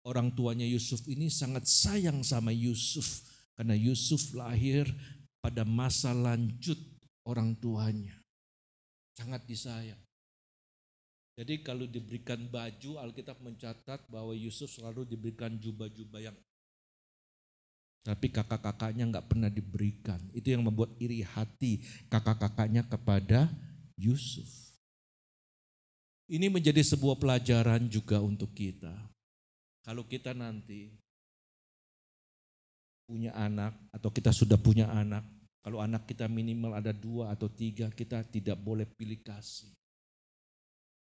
orang 0.08 0.32
tuanya 0.32 0.63
Yusuf 0.63 1.04
ini 1.12 1.28
sangat 1.28 1.67
sayang 1.67 2.23
sama 2.23 2.56
Yusuf 2.56 3.28
karena 3.60 3.75
Yusuf 3.75 4.32
lahir 4.32 4.88
pada 5.43 5.67
masa 5.67 6.15
lanjut 6.15 6.80
orang 7.28 7.52
tuanya. 7.60 8.15
Sangat 9.19 9.43
disayang. 9.43 9.99
Jadi 11.36 11.63
kalau 11.63 11.88
diberikan 11.88 12.39
baju, 12.52 12.99
Alkitab 12.99 13.39
mencatat 13.39 14.08
bahwa 14.12 14.36
Yusuf 14.36 14.71
selalu 14.71 15.08
diberikan 15.08 15.56
jubah-jubah 15.56 16.19
yang 16.23 16.36
tapi 17.99 18.32
kakak-kakaknya 18.32 19.12
nggak 19.12 19.28
pernah 19.28 19.52
diberikan. 19.52 20.19
Itu 20.32 20.56
yang 20.56 20.63
membuat 20.63 20.95
iri 21.04 21.19
hati 21.23 21.84
kakak-kakaknya 22.08 22.88
kepada 22.88 23.52
Yusuf. 23.99 24.47
Ini 26.31 26.47
menjadi 26.47 26.79
sebuah 26.79 27.19
pelajaran 27.19 27.91
juga 27.91 28.23
untuk 28.23 28.55
kita. 28.55 28.95
Kalau 29.83 30.07
kita 30.07 30.31
nanti 30.31 30.93
punya 33.09 33.33
anak 33.33 33.73
atau 33.89 34.13
kita 34.13 34.29
sudah 34.29 34.55
punya 34.55 34.88
anak, 34.93 35.25
kalau 35.65 35.81
anak 35.81 36.05
kita 36.05 36.29
minimal 36.29 36.77
ada 36.77 36.93
dua 36.93 37.33
atau 37.33 37.49
tiga, 37.49 37.89
kita 37.89 38.21
tidak 38.29 38.55
boleh 38.62 38.85
pilih 38.85 39.19
kasih. 39.25 39.73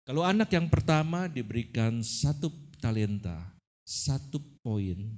Kalau 0.02 0.26
anak 0.26 0.50
yang 0.50 0.66
pertama 0.66 1.30
diberikan 1.30 2.02
satu 2.02 2.50
talenta, 2.82 3.38
satu 3.86 4.42
poin, 4.66 5.14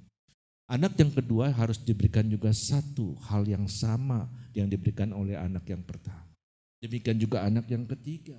anak 0.67 0.99
yang 0.99 1.15
kedua 1.15 1.55
harus 1.55 1.79
diberikan 1.79 2.27
juga 2.27 2.51
satu 2.51 3.15
hal 3.31 3.47
yang 3.47 3.63
sama 3.71 4.27
yang 4.51 4.67
diberikan 4.67 5.15
oleh 5.15 5.39
anak 5.39 5.63
yang 5.71 5.79
pertama. 5.87 6.32
Demikian 6.83 7.15
juga 7.15 7.47
anak 7.47 7.63
yang 7.71 7.87
ketiga. 7.87 8.35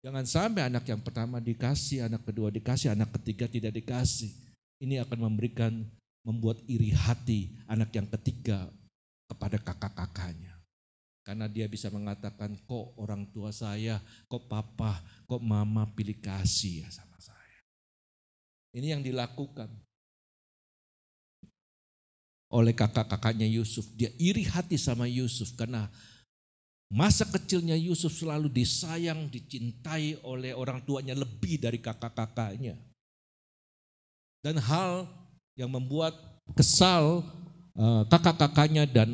Jangan 0.00 0.24
sampai 0.24 0.72
anak 0.72 0.88
yang 0.88 1.04
pertama 1.04 1.36
dikasih, 1.36 2.08
anak 2.08 2.24
kedua 2.24 2.48
dikasih, 2.48 2.96
anak 2.96 3.12
ketiga 3.20 3.44
tidak 3.44 3.76
dikasih. 3.76 4.32
Ini 4.80 5.04
akan 5.04 5.28
memberikan, 5.28 5.84
membuat 6.24 6.64
iri 6.64 6.96
hati 6.96 7.52
anak 7.68 7.92
yang 7.92 8.08
ketiga 8.08 8.72
kepada 9.28 9.60
kakak-kakaknya. 9.60 10.56
Karena 11.22 11.46
dia 11.46 11.68
bisa 11.68 11.92
mengatakan, 11.92 12.56
kok 12.66 12.96
orang 12.98 13.28
tua 13.30 13.52
saya, 13.52 14.00
kok 14.26 14.48
papa, 14.48 15.04
kok 15.28 15.38
mama 15.44 15.86
pilih 15.92 16.18
kasih 16.18 16.82
ya 16.82 16.88
sama 16.90 17.20
saya. 17.20 17.60
Ini 18.74 18.96
yang 18.96 19.04
dilakukan 19.04 19.68
oleh 22.48 22.74
kakak-kakaknya 22.74 23.46
Yusuf. 23.46 23.86
Dia 23.94 24.10
iri 24.18 24.42
hati 24.42 24.74
sama 24.74 25.06
Yusuf 25.06 25.54
karena 25.54 25.86
Masa 26.92 27.24
kecilnya 27.24 27.72
Yusuf 27.72 28.12
selalu 28.20 28.52
disayang, 28.52 29.32
dicintai 29.32 30.20
oleh 30.28 30.52
orang 30.52 30.84
tuanya 30.84 31.16
lebih 31.16 31.56
dari 31.56 31.80
kakak-kakaknya. 31.80 32.76
Dan 34.44 34.60
hal 34.60 35.08
yang 35.56 35.72
membuat 35.72 36.12
kesal 36.52 37.24
eh, 37.80 38.04
kakak-kakaknya 38.12 38.84
dan 38.84 39.08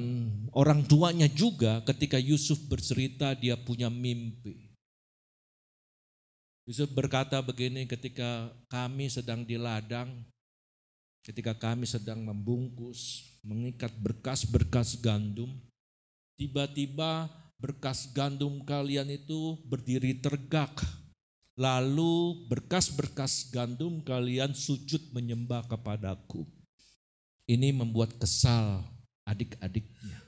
orang 0.51 0.83
tuanya 0.91 1.31
juga 1.31 1.79
ketika 1.87 2.19
Yusuf 2.19 2.59
bercerita 2.67 3.39
dia 3.39 3.55
punya 3.55 3.87
mimpi. 3.87 4.75
Yusuf 6.67 6.91
berkata 6.91 7.39
begini 7.39 7.87
ketika 7.87 8.51
kami 8.67 9.07
sedang 9.07 9.47
di 9.47 9.55
ladang, 9.55 10.27
ketika 11.23 11.55
kami 11.55 11.87
sedang 11.87 12.27
membungkus, 12.27 13.23
mengikat 13.47 13.95
berkas-berkas 14.03 14.99
gandum, 14.99 15.55
tiba-tiba 16.35 17.31
berkas 17.59 18.07
gandum 18.15 18.63
kalian 18.63 19.11
itu 19.11 19.59
berdiri 19.67 20.15
tegak. 20.19 20.79
Lalu 21.59 22.47
berkas-berkas 22.47 23.51
gandum 23.51 23.99
kalian 24.07 24.55
sujud 24.55 25.11
menyembah 25.11 25.67
kepadaku. 25.67 26.47
Ini 27.51 27.75
membuat 27.75 28.15
kesal 28.15 28.87
adik-adiknya, 29.27 30.23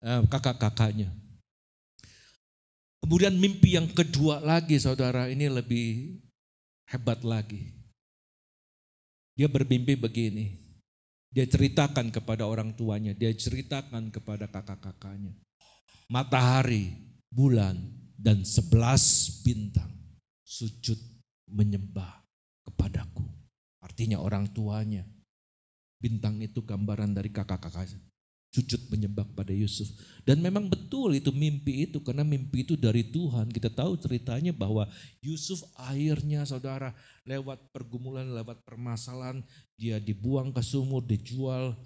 eh, 0.00 0.22
kakak-kakaknya. 0.32 1.12
Kemudian 3.04 3.36
mimpi 3.36 3.76
yang 3.76 3.88
kedua 3.92 4.40
lagi 4.40 4.80
saudara 4.80 5.28
ini 5.28 5.44
lebih 5.52 6.16
hebat 6.88 7.20
lagi. 7.20 7.76
Dia 9.36 9.48
bermimpi 9.48 9.92
begini. 9.96 10.56
Dia 11.30 11.44
ceritakan 11.46 12.10
kepada 12.10 12.48
orang 12.48 12.74
tuanya, 12.74 13.12
dia 13.12 13.30
ceritakan 13.30 14.08
kepada 14.08 14.50
kakak-kakaknya. 14.50 15.36
Matahari, 16.10 16.90
bulan, 17.30 17.78
dan 18.18 18.42
sebelas 18.42 19.38
bintang 19.46 19.94
sujud 20.42 20.98
menyembah 21.46 22.26
kepadaku. 22.66 23.22
Artinya 23.78 24.18
orang 24.18 24.50
tuanya 24.50 25.06
Bintang 26.00 26.40
itu 26.40 26.64
gambaran 26.64 27.12
dari 27.12 27.28
kakak-kakaknya. 27.28 28.00
Sujud 28.50 28.88
menyembah 28.90 29.28
pada 29.36 29.52
Yusuf. 29.54 29.86
Dan 30.26 30.42
memang 30.42 30.66
betul 30.66 31.14
itu 31.14 31.30
mimpi 31.30 31.86
itu 31.86 32.02
karena 32.02 32.24
mimpi 32.26 32.66
itu 32.66 32.74
dari 32.74 33.06
Tuhan. 33.06 33.52
Kita 33.52 33.70
tahu 33.70 34.00
ceritanya 34.00 34.50
bahwa 34.50 34.88
Yusuf 35.22 35.62
akhirnya 35.76 36.42
saudara 36.48 36.96
lewat 37.28 37.70
pergumulan, 37.70 38.26
lewat 38.32 38.64
permasalahan. 38.64 39.44
Dia 39.76 40.00
dibuang 40.02 40.50
ke 40.50 40.64
sumur, 40.64 41.04
dijual 41.04 41.76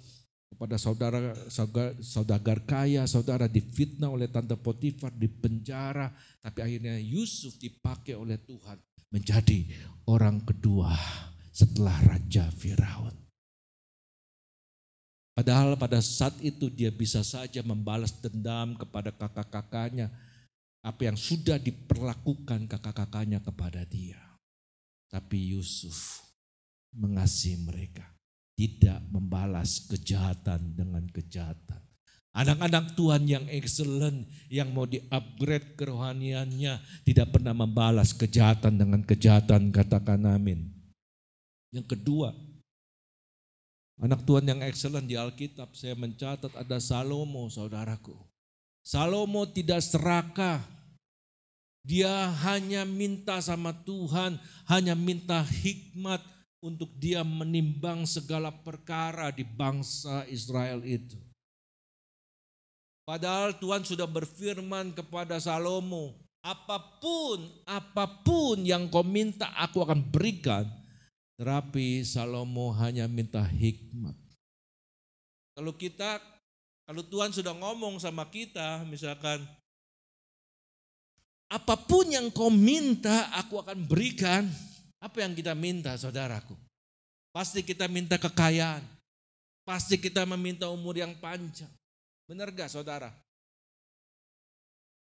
kepada 0.55 0.79
saudara 0.79 1.35
saudagar 1.99 2.63
kaya, 2.63 3.03
saudara 3.11 3.51
difitnah 3.51 4.07
oleh 4.07 4.31
tante 4.31 4.55
Potifar, 4.55 5.11
di 5.11 5.27
penjara, 5.27 6.15
tapi 6.39 6.63
akhirnya 6.63 6.95
Yusuf 7.03 7.59
dipakai 7.59 8.15
oleh 8.15 8.39
Tuhan 8.39 8.79
menjadi 9.11 9.67
orang 10.07 10.47
kedua 10.47 10.95
setelah 11.51 11.99
Raja 12.07 12.47
Firaun. 12.55 13.15
Padahal 15.35 15.75
pada 15.75 15.99
saat 15.99 16.39
itu 16.47 16.71
dia 16.71 16.95
bisa 16.95 17.27
saja 17.27 17.59
membalas 17.67 18.15
dendam 18.23 18.79
kepada 18.79 19.11
kakak-kakaknya. 19.11 20.07
Apa 20.79 21.11
yang 21.11 21.19
sudah 21.19 21.59
diperlakukan 21.59 22.71
kakak-kakaknya 22.71 23.43
kepada 23.43 23.83
dia. 23.83 24.21
Tapi 25.11 25.59
Yusuf 25.59 26.23
mengasihi 26.95 27.59
mereka. 27.67 28.14
Tidak 28.55 29.11
membalas 29.11 29.83
kejahatan 29.91 30.79
dengan 30.79 31.05
kejahatan. 31.11 31.83
Anak-anak 32.35 32.99
Tuhan 32.99 33.31
yang 33.31 33.47
excellent, 33.47 34.27
yang 34.51 34.75
mau 34.75 34.87
di-upgrade 34.87 35.79
kerohaniannya, 35.79 36.83
tidak 37.07 37.31
pernah 37.31 37.55
membalas 37.55 38.11
kejahatan 38.11 38.75
dengan 38.75 39.07
kejahatan, 39.07 39.71
katakan 39.71 40.23
amin. 40.27 40.67
Yang 41.71 41.95
kedua, 41.95 42.35
Anak 44.03 44.27
Tuhan 44.27 44.43
yang 44.43 44.61
excellent 44.67 45.07
di 45.07 45.15
Alkitab, 45.15 45.71
saya 45.79 45.95
mencatat 45.95 46.51
ada 46.59 46.83
Salomo 46.83 47.47
saudaraku. 47.47 48.19
Salomo 48.83 49.47
tidak 49.47 49.87
serakah. 49.87 50.59
Dia 51.85 52.33
hanya 52.49 52.83
minta 52.83 53.39
sama 53.39 53.71
Tuhan, 53.85 54.41
hanya 54.67 54.99
minta 54.99 55.45
hikmat 55.45 56.25
untuk 56.65 56.89
dia 56.97 57.21
menimbang 57.21 58.09
segala 58.09 58.49
perkara 58.49 59.29
di 59.29 59.45
bangsa 59.45 60.25
Israel 60.33 60.81
itu. 60.81 61.21
Padahal 63.05 63.53
Tuhan 63.61 63.85
sudah 63.85 64.09
berfirman 64.09 64.97
kepada 64.97 65.37
Salomo, 65.37 66.17
apa 66.41 66.81
pun, 67.05 67.45
apa 67.69 68.09
pun 68.25 68.65
yang 68.65 68.89
kau 68.89 69.05
minta 69.05 69.53
aku 69.61 69.85
akan 69.85 70.01
berikan 70.09 70.65
tetapi 71.35 72.07
Salomo 72.07 72.71
hanya 72.79 73.11
minta 73.11 73.43
hikmat. 73.43 74.15
Kalau 75.55 75.75
kita, 75.75 76.23
kalau 76.87 77.03
Tuhan 77.03 77.35
sudah 77.35 77.55
ngomong 77.55 77.99
sama 77.99 78.27
kita, 78.31 78.87
misalkan, 78.87 79.43
apa 81.51 81.75
pun 81.75 82.07
yang 82.11 82.31
kau 82.31 82.51
minta, 82.51 83.31
aku 83.35 83.63
akan 83.63 83.83
berikan. 83.87 84.47
Apa 85.05 85.21
yang 85.21 85.37
kita 85.37 85.53
minta, 85.53 85.93
saudaraku? 86.01 86.57
Pasti 87.29 87.61
kita 87.61 87.85
minta 87.93 88.17
kekayaan. 88.17 88.81
Pasti 89.69 90.01
kita 90.01 90.25
meminta 90.25 90.73
umur 90.73 90.97
yang 90.97 91.13
panjang. 91.21 91.69
Benar 92.25 92.49
gak 92.57 92.73
saudara? 92.73 93.13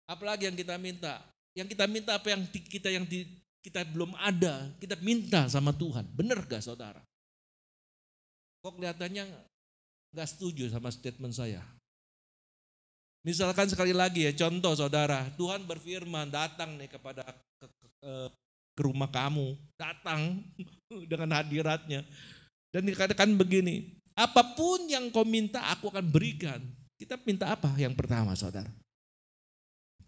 Apalagi 0.09 0.49
yang 0.49 0.57
kita 0.57 0.81
minta? 0.81 1.21
Yang 1.53 1.77
kita 1.77 1.85
minta 1.85 2.17
apa 2.17 2.33
yang 2.33 2.41
kita 2.49 2.89
yang 2.89 3.05
di, 3.05 3.29
kita 3.61 3.85
belum 3.85 4.17
ada, 4.17 4.73
kita 4.81 4.97
minta 5.05 5.45
sama 5.45 5.69
Tuhan. 5.69 6.09
Benar 6.17 6.49
gak 6.49 6.65
saudara? 6.65 7.01
Kok 8.65 8.81
kelihatannya 8.81 9.29
gak 10.17 10.29
setuju 10.33 10.65
sama 10.73 10.89
statement 10.89 11.37
saya? 11.37 11.61
Misalkan 13.21 13.69
sekali 13.69 13.93
lagi 13.93 14.25
ya, 14.25 14.33
contoh 14.33 14.73
saudara, 14.73 15.29
Tuhan 15.37 15.61
berfirman 15.69 16.33
datang 16.33 16.73
nih 16.73 16.89
kepada 16.89 17.21
ke, 17.61 17.69
ke, 18.01 18.11
ke 18.81 18.89
rumah 18.89 19.05
kamu, 19.13 19.53
datang 19.77 20.41
dengan 21.13 21.37
hadiratnya. 21.37 22.01
Dan 22.73 22.89
dikatakan 22.89 23.29
begini, 23.37 23.93
apa 24.17 24.41
pun 24.57 24.89
yang 24.89 25.13
kau 25.13 25.21
minta 25.21 25.61
aku 25.69 25.93
akan 25.93 26.09
berikan. 26.09 26.57
Kita 26.97 27.21
minta 27.21 27.53
apa 27.53 27.69
yang 27.77 27.93
pertama 27.93 28.33
saudara? 28.33 28.73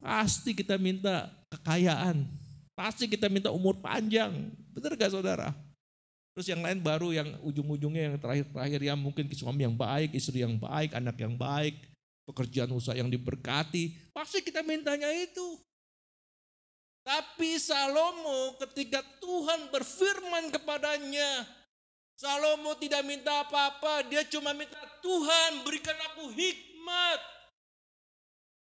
Pasti 0.01 0.57
kita 0.57 0.81
minta 0.81 1.29
kekayaan, 1.53 2.25
Pasti 2.73 3.05
kita 3.05 3.29
minta 3.29 3.53
umur 3.53 3.77
panjang. 3.77 4.49
Benar 4.73 4.97
gak 4.97 5.13
saudara? 5.13 5.53
Terus 6.33 6.49
yang 6.49 6.65
lain 6.65 6.81
baru 6.81 7.13
yang 7.13 7.29
ujung-ujungnya 7.45 8.09
yang 8.09 8.15
terakhir-terakhir 8.17 8.81
ya 8.81 8.93
mungkin 8.97 9.29
suami 9.29 9.69
yang 9.69 9.77
baik, 9.77 10.17
istri 10.17 10.41
yang 10.41 10.57
baik, 10.57 10.97
anak 10.97 11.13
yang 11.21 11.37
baik, 11.37 11.77
pekerjaan 12.25 12.73
usaha 12.73 12.97
yang 12.97 13.13
diberkati. 13.13 14.09
Pasti 14.09 14.41
kita 14.41 14.65
mintanya 14.65 15.13
itu. 15.13 15.61
Tapi 17.03 17.59
Salomo 17.59 18.55
ketika 18.63 19.03
Tuhan 19.19 19.67
berfirman 19.75 20.55
kepadanya, 20.55 21.43
Salomo 22.15 22.79
tidak 22.79 23.03
minta 23.03 23.43
apa-apa, 23.43 24.07
dia 24.07 24.23
cuma 24.31 24.55
minta 24.55 24.79
Tuhan 25.03 25.67
berikan 25.67 25.99
aku 26.11 26.31
hikmat. 26.31 27.19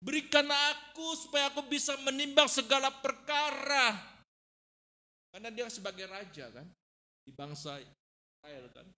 Berikan 0.01 0.49
aku 0.49 1.13
supaya 1.21 1.53
aku 1.53 1.69
bisa 1.69 1.93
menimbang 2.01 2.49
segala 2.49 2.89
perkara. 2.89 4.01
Karena 5.29 5.53
dia 5.53 5.69
sebagai 5.69 6.09
raja 6.09 6.49
kan. 6.49 6.65
Di 7.21 7.37
bangsa 7.37 7.77
Israel 7.77 8.65
kan. 8.73 8.89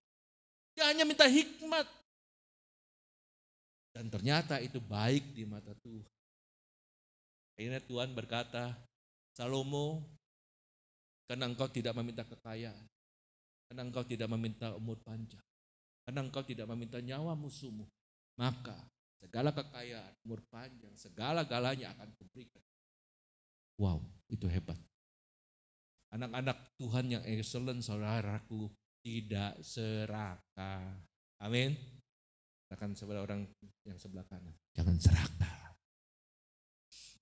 Dia 0.78 0.94
hanya 0.94 1.02
minta 1.02 1.26
hikmat. 1.26 1.90
Dan 3.92 4.07
ternyata 4.09 4.62
itu 4.62 4.78
baik 4.78 5.35
di 5.35 5.42
mata 5.42 5.74
Tuhan. 5.83 6.07
Akhirnya 7.59 7.83
Tuhan 7.83 8.14
berkata, 8.14 8.72
Salomo, 9.33 10.05
karena 11.25 11.49
engkau 11.49 11.68
tidak 11.73 11.97
meminta 11.97 12.23
kekayaan, 12.29 12.85
karena 13.68 13.83
engkau 13.88 14.05
tidak 14.05 14.29
meminta 14.29 14.77
umur 14.77 15.01
panjang, 15.01 15.40
karena 16.05 16.21
engkau 16.21 16.45
tidak 16.45 16.68
meminta 16.68 17.01
nyawa 17.01 17.33
musuhmu, 17.33 17.88
maka 18.37 18.77
segala 19.16 19.57
kekayaan, 19.57 20.12
umur 20.29 20.45
panjang, 20.53 20.92
segala-galanya 20.99 21.97
akan 21.97 22.12
kuberikan. 22.21 22.61
Wow, 23.81 24.05
itu 24.29 24.45
hebat. 24.53 24.77
Anak-anak 26.12 26.77
Tuhan 26.77 27.09
yang 27.09 27.25
excellent, 27.25 27.81
saudaraku, 27.81 28.68
tidak 29.01 29.57
serakah. 29.64 30.92
Amin. 31.40 31.73
Katakan 32.68 32.92
sebelah 32.92 33.25
orang 33.25 33.49
yang 33.88 33.97
sebelah 33.97 34.25
kanan. 34.29 34.53
Jangan 34.77 34.97
serakah. 35.01 35.57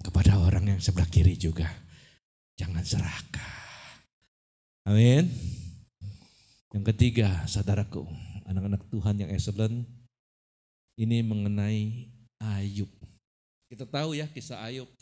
Kepada 0.02 0.42
orang 0.42 0.74
yang 0.74 0.80
sebelah 0.82 1.06
kiri 1.06 1.38
juga. 1.38 1.70
Jangan 2.60 2.84
serakah. 2.84 3.56
Amin. 4.84 5.32
Yang 6.76 6.84
ketiga, 6.92 7.48
saudaraku, 7.48 8.04
anak-anak 8.44 8.84
Tuhan 8.92 9.16
yang 9.16 9.32
excellent, 9.32 9.88
ini 11.00 11.24
mengenai 11.24 12.12
Ayub. 12.36 12.92
Kita 13.72 13.88
tahu 13.88 14.12
ya 14.12 14.28
kisah 14.28 14.60
Ayub. 14.60 14.92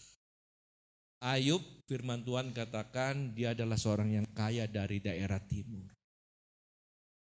Ayub 1.19 1.59
firman 1.91 2.23
Tuhan 2.23 2.55
katakan 2.55 3.35
dia 3.35 3.59
adalah 3.59 3.75
seorang 3.75 4.23
yang 4.23 4.27
kaya 4.39 4.71
dari 4.71 5.03
daerah 5.03 5.43
timur. 5.43 5.91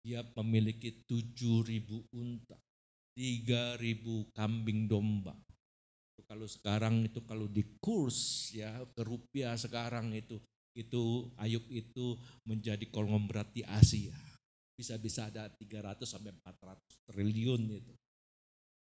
Dia 0.01 0.25
memiliki 0.41 1.05
tujuh 1.05 1.69
ribu 1.69 2.01
unta, 2.17 2.57
tiga 3.13 3.77
ribu 3.77 4.25
kambing 4.33 4.89
domba. 4.89 5.37
Kalau 6.25 6.49
sekarang 6.49 7.05
itu 7.05 7.21
kalau 7.29 7.45
di 7.45 7.63
kurs 7.79 8.51
ya 8.57 8.73
ke 8.97 9.03
rupiah 9.05 9.55
sekarang 9.55 10.17
itu 10.17 10.41
itu 10.75 11.31
Ayub 11.39 11.63
itu 11.71 12.19
menjadi 12.43 12.83
konglomerat 12.91 13.55
di 13.55 13.63
Asia. 13.63 14.17
Bisa-bisa 14.75 15.31
ada 15.31 15.47
300 15.47 16.03
sampai 16.03 16.35
400 16.35 16.83
triliun 17.07 17.63
itu. 17.71 17.95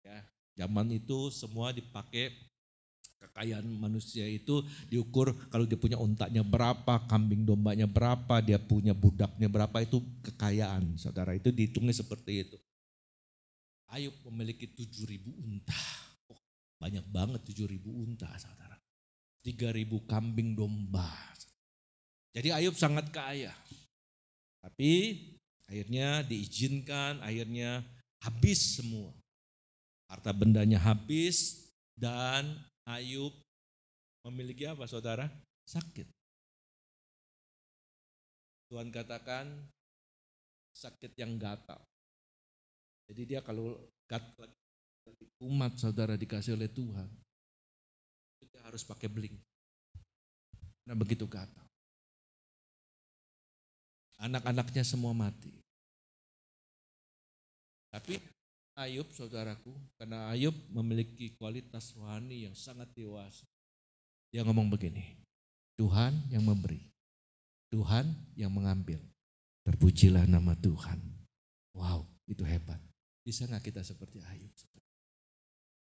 Ya, 0.02 0.20
zaman 0.58 0.90
itu 0.90 1.30
semua 1.30 1.70
dipakai 1.70 2.34
kekayaan 3.24 3.64
manusia 3.80 4.28
itu 4.28 4.66
diukur 4.92 5.32
kalau 5.48 5.64
dia 5.64 5.80
punya 5.80 5.96
untanya 5.96 6.44
berapa, 6.44 7.08
kambing 7.08 7.48
dombanya 7.48 7.88
berapa, 7.88 8.42
dia 8.44 8.60
punya 8.60 8.92
budaknya 8.92 9.48
berapa 9.48 9.78
itu 9.86 10.02
kekayaan. 10.26 10.98
Saudara 10.98 11.38
itu 11.38 11.54
dihitungnya 11.54 11.94
seperti 11.94 12.50
itu. 12.50 12.58
Ayub 13.94 14.18
memiliki 14.26 14.66
7000 14.66 15.30
unta. 15.30 16.03
Banyak 16.84 17.08
banget 17.08 17.48
7000 17.48 17.80
unta, 17.88 18.28
Saudara. 18.36 18.76
3000 19.48 20.04
kambing 20.04 20.52
domba. 20.52 21.08
Jadi 22.36 22.52
Ayub 22.52 22.76
sangat 22.76 23.08
kaya. 23.08 23.56
Tapi 24.60 25.16
akhirnya 25.64 26.28
diizinkan, 26.28 27.24
akhirnya 27.24 27.80
habis 28.20 28.76
semua. 28.76 29.16
Harta 30.12 30.36
bendanya 30.36 30.76
habis 30.84 31.72
dan 31.96 32.60
Ayub 32.84 33.32
memiliki 34.28 34.68
apa 34.68 34.84
saudara? 34.84 35.32
Sakit. 35.64 36.08
Tuhan 38.68 38.92
katakan 38.92 39.48
sakit 40.76 41.16
yang 41.16 41.40
gatal. 41.40 41.80
Jadi 43.08 43.22
dia 43.24 43.40
kalau 43.40 43.80
gatal 45.04 45.28
umat 45.44 45.76
saudara 45.76 46.16
dikasih 46.16 46.56
oleh 46.56 46.72
Tuhan, 46.72 47.10
dia 48.40 48.62
harus 48.64 48.84
pakai 48.88 49.12
bling. 49.12 49.36
Nah 50.88 50.96
begitu 50.96 51.28
gatal. 51.28 51.68
Anak-anaknya 54.24 54.88
semua 54.88 55.12
mati. 55.12 55.52
Tapi 57.92 58.18
Ayub 58.74 59.06
saudaraku, 59.14 59.70
karena 60.00 60.32
Ayub 60.34 60.56
memiliki 60.72 61.36
kualitas 61.38 61.94
rohani 61.94 62.50
yang 62.50 62.56
sangat 62.58 62.90
dewasa. 62.98 63.46
Dia 64.34 64.42
ngomong 64.42 64.72
begini, 64.74 65.14
Tuhan 65.78 66.16
yang 66.34 66.42
memberi, 66.42 66.82
Tuhan 67.70 68.10
yang 68.34 68.50
mengambil. 68.50 68.98
Terpujilah 69.64 70.26
nama 70.26 70.58
Tuhan. 70.58 70.98
Wow, 71.78 72.04
itu 72.26 72.42
hebat. 72.42 72.82
Bisa 73.22 73.46
nggak 73.46 73.72
kita 73.72 73.86
seperti 73.86 74.20
Ayub? 74.26 74.52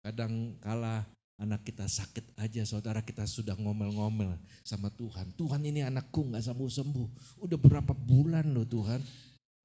Kadang 0.09 0.57
kala 0.57 1.05
anak 1.37 1.69
kita 1.69 1.85
sakit 1.85 2.33
aja 2.41 2.65
saudara 2.65 3.05
kita 3.05 3.29
sudah 3.29 3.53
ngomel-ngomel 3.53 4.41
sama 4.65 4.89
Tuhan. 4.89 5.29
Tuhan 5.37 5.61
ini 5.61 5.85
anakku 5.85 6.25
nggak 6.33 6.49
sembuh-sembuh. 6.49 7.37
Udah 7.45 7.57
berapa 7.61 7.93
bulan 7.93 8.49
loh 8.49 8.65
Tuhan. 8.65 8.97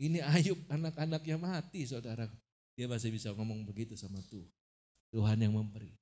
Ini 0.05 0.21
Ayub 0.21 0.61
anak-anaknya 0.69 1.41
mati 1.41 1.89
saudara. 1.89 2.29
Dia 2.77 2.85
masih 2.85 3.09
bisa 3.09 3.33
ngomong 3.33 3.65
begitu 3.65 3.97
sama 3.97 4.21
Tuhan. 4.29 4.53
Tuhan 5.17 5.41
yang 5.41 5.57
memberi. 5.57 5.97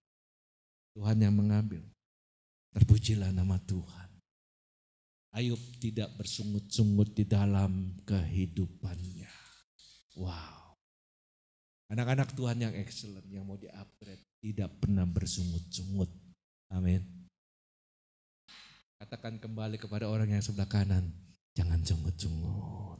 Tuhan 0.99 1.23
yang 1.23 1.39
mengambil. 1.39 1.87
Terpujilah 2.75 3.31
nama 3.31 3.63
Tuhan. 3.63 4.11
Ayub 5.39 5.63
tidak 5.79 6.11
bersungut-sungut 6.19 7.15
di 7.15 7.31
dalam 7.31 7.95
kehidupannya. 8.03 9.31
Wow. 10.19 10.75
Anak-anak 11.95 12.35
Tuhan 12.35 12.59
yang 12.59 12.75
excellent, 12.75 13.29
yang 13.31 13.47
mau 13.47 13.55
di-upgrade 13.55 14.32
tidak 14.43 14.75
pernah 14.83 15.07
bersungut-sungut. 15.07 16.11
Amin. 16.75 16.99
Katakan 18.99 19.39
kembali 19.39 19.79
kepada 19.79 20.11
orang 20.11 20.35
yang 20.35 20.43
sebelah 20.43 20.67
kanan, 20.67 21.15
jangan 21.55 21.79
sungut-sungut. 21.87 22.99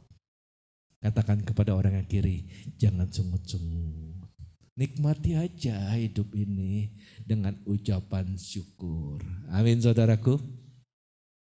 Katakan 1.03 1.43
kepada 1.43 1.75
orang 1.75 1.99
yang 1.99 2.07
kiri, 2.07 2.47
jangan 2.79 3.11
sungut-sungut. 3.11 4.31
Nikmati 4.73 5.37
aja 5.37 5.93
hidup 5.99 6.31
ini 6.33 6.89
dengan 7.21 7.59
ucapan 7.67 8.39
syukur. 8.39 9.21
Amin 9.51 9.83
saudaraku. 9.83 10.39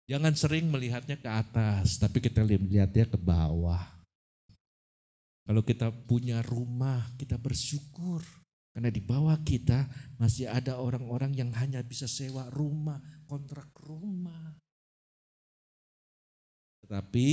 Jangan 0.10 0.36
sering 0.36 0.68
melihatnya 0.68 1.16
ke 1.16 1.30
atas, 1.30 1.96
tapi 2.02 2.20
kita 2.20 2.44
lihatnya 2.44 3.08
ke 3.08 3.16
bawah. 3.16 3.86
Kalau 5.46 5.62
kita 5.64 5.94
punya 6.10 6.44
rumah, 6.44 7.06
kita 7.16 7.40
bersyukur. 7.40 8.41
Karena 8.72 8.88
di 8.88 9.04
bawah 9.04 9.36
kita 9.44 9.84
masih 10.16 10.48
ada 10.48 10.80
orang-orang 10.80 11.36
yang 11.36 11.52
hanya 11.60 11.84
bisa 11.84 12.08
sewa 12.08 12.48
rumah, 12.56 13.04
kontrak 13.28 13.68
rumah. 13.84 14.56
Tetapi 16.88 17.28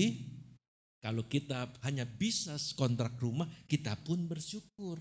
kalau 0.99 1.23
kita 1.31 1.71
hanya 1.87 2.03
bisa 2.03 2.59
kontrak 2.75 3.15
rumah, 3.23 3.47
kita 3.71 3.95
pun 4.03 4.27
bersyukur. 4.27 4.99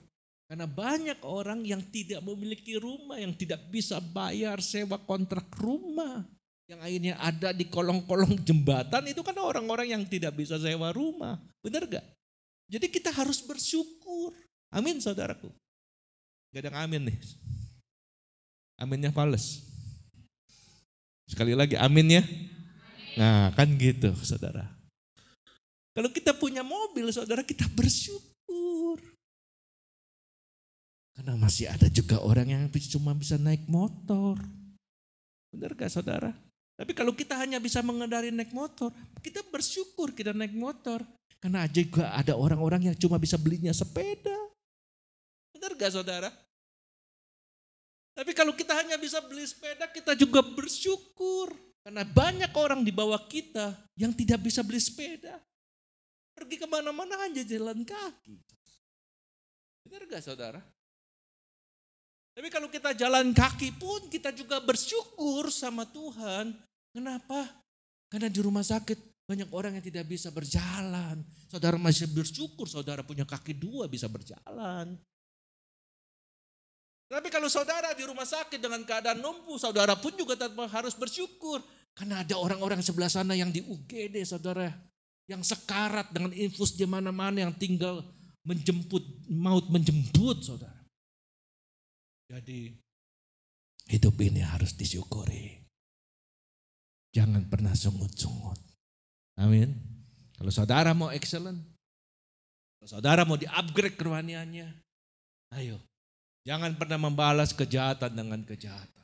Karena 0.48 0.64
banyak 0.64 1.20
orang 1.28 1.66
yang 1.66 1.84
tidak 1.92 2.24
memiliki 2.24 2.78
rumah, 2.80 3.20
yang 3.20 3.36
tidak 3.36 3.68
bisa 3.68 4.00
bayar 4.00 4.62
sewa 4.62 4.96
kontrak 5.02 5.50
rumah. 5.58 6.24
Yang 6.70 6.80
akhirnya 6.84 7.14
ada 7.20 7.50
di 7.52 7.66
kolong-kolong 7.68 8.46
jembatan 8.48 9.10
itu 9.10 9.26
kan 9.26 9.36
orang-orang 9.42 9.92
yang 9.92 10.04
tidak 10.06 10.38
bisa 10.38 10.56
sewa 10.62 10.94
rumah. 10.94 11.42
Benar 11.66 11.90
gak? 11.90 12.06
Jadi 12.70 12.88
kita 12.88 13.12
harus 13.12 13.44
bersyukur. 13.44 14.36
Amin 14.72 15.00
saudaraku. 15.00 15.52
Gak 16.52 16.62
ada 16.64 16.70
yang 16.72 16.80
amin 16.88 17.02
nih. 17.12 17.18
Aminnya 18.78 19.12
fales. 19.12 19.66
Sekali 21.28 21.58
lagi 21.58 21.76
amin 21.76 22.22
ya. 22.22 22.24
Nah 23.18 23.52
kan 23.58 23.68
gitu 23.76 24.14
saudara. 24.24 24.70
Kalau 25.98 26.14
kita 26.14 26.32
punya 26.38 26.62
mobil 26.62 27.10
saudara 27.10 27.42
kita 27.42 27.66
bersyukur. 27.74 29.02
Karena 31.18 31.34
masih 31.34 31.66
ada 31.68 31.90
juga 31.90 32.22
orang 32.22 32.48
yang 32.54 32.64
cuma 32.94 33.18
bisa 33.18 33.36
naik 33.42 33.66
motor. 33.66 34.38
Benar 35.50 35.74
gak 35.74 35.90
saudara? 35.90 36.32
Tapi 36.78 36.94
kalau 36.94 37.18
kita 37.18 37.34
hanya 37.42 37.58
bisa 37.58 37.82
mengendari 37.82 38.30
naik 38.30 38.54
motor, 38.54 38.94
kita 39.26 39.42
bersyukur 39.50 40.14
kita 40.14 40.30
naik 40.30 40.54
motor. 40.54 41.02
Karena 41.42 41.66
juga 41.66 42.14
ada 42.14 42.38
orang-orang 42.38 42.94
yang 42.94 42.96
cuma 42.98 43.18
bisa 43.18 43.34
belinya 43.34 43.74
sepeda. 43.74 44.47
Benar 45.58 45.74
gak 45.74 45.90
saudara? 45.98 46.30
Tapi 48.14 48.32
kalau 48.38 48.54
kita 48.54 48.78
hanya 48.78 48.98
bisa 49.02 49.18
beli 49.26 49.46
sepeda, 49.46 49.90
kita 49.90 50.14
juga 50.14 50.46
bersyukur. 50.46 51.50
Karena 51.82 52.06
banyak 52.06 52.54
orang 52.54 52.86
di 52.86 52.94
bawah 52.94 53.26
kita 53.26 53.74
yang 53.98 54.14
tidak 54.14 54.46
bisa 54.46 54.62
beli 54.62 54.78
sepeda. 54.78 55.42
Pergi 56.38 56.62
ke 56.62 56.70
mana-mana 56.70 57.18
hanya 57.26 57.42
jalan 57.42 57.82
kaki. 57.82 58.38
Benar 59.82 60.06
gak 60.06 60.22
saudara? 60.22 60.62
Tapi 62.38 62.54
kalau 62.54 62.70
kita 62.70 62.94
jalan 62.94 63.34
kaki 63.34 63.74
pun 63.82 64.14
kita 64.14 64.30
juga 64.30 64.62
bersyukur 64.62 65.50
sama 65.50 65.90
Tuhan. 65.90 66.54
Kenapa? 66.94 67.50
Karena 68.14 68.30
di 68.30 68.38
rumah 68.46 68.62
sakit 68.62 69.26
banyak 69.26 69.50
orang 69.50 69.82
yang 69.82 69.86
tidak 69.86 70.06
bisa 70.06 70.30
berjalan. 70.30 71.26
Saudara 71.50 71.82
masih 71.82 72.06
bersyukur 72.14 72.70
saudara 72.70 73.02
punya 73.02 73.26
kaki 73.26 73.58
dua 73.58 73.90
bisa 73.90 74.06
berjalan. 74.06 74.94
Tapi 77.08 77.32
kalau 77.32 77.48
saudara 77.48 77.96
di 77.96 78.04
rumah 78.04 78.28
sakit 78.28 78.60
dengan 78.60 78.84
keadaan 78.84 79.24
lumpuh, 79.24 79.56
saudara 79.56 79.96
pun 79.96 80.12
juga 80.20 80.36
tetap 80.36 80.60
harus 80.68 80.92
bersyukur. 80.92 81.64
Karena 81.96 82.22
ada 82.22 82.36
orang-orang 82.36 82.84
sebelah 82.84 83.08
sana 83.08 83.32
yang 83.34 83.48
di 83.48 83.64
UGD, 83.64 84.28
saudara. 84.28 84.68
Yang 85.28 85.56
sekarat 85.56 86.12
dengan 86.12 86.36
infus 86.36 86.76
di 86.76 86.84
mana-mana 86.84 87.48
yang 87.48 87.56
tinggal 87.56 88.04
menjemput, 88.44 89.04
maut 89.32 89.72
menjemput, 89.72 90.44
saudara. 90.44 90.84
Jadi 92.28 92.76
hidup 93.88 94.16
ini 94.20 94.44
harus 94.44 94.76
disyukuri. 94.76 95.64
Jangan 97.16 97.48
pernah 97.48 97.72
sungut-sungut. 97.72 98.60
Amin. 99.40 99.72
Kalau 100.36 100.52
saudara 100.52 100.92
mau 100.92 101.08
excellent, 101.10 101.64
kalau 102.78 102.90
saudara 103.00 103.24
mau 103.24 103.40
di-upgrade 103.40 103.96
kerohaniannya, 103.96 104.70
ayo 105.56 105.80
Jangan 106.48 106.80
pernah 106.80 106.96
membalas 106.96 107.52
kejahatan 107.52 108.16
dengan 108.16 108.40
kejahatan. 108.48 109.04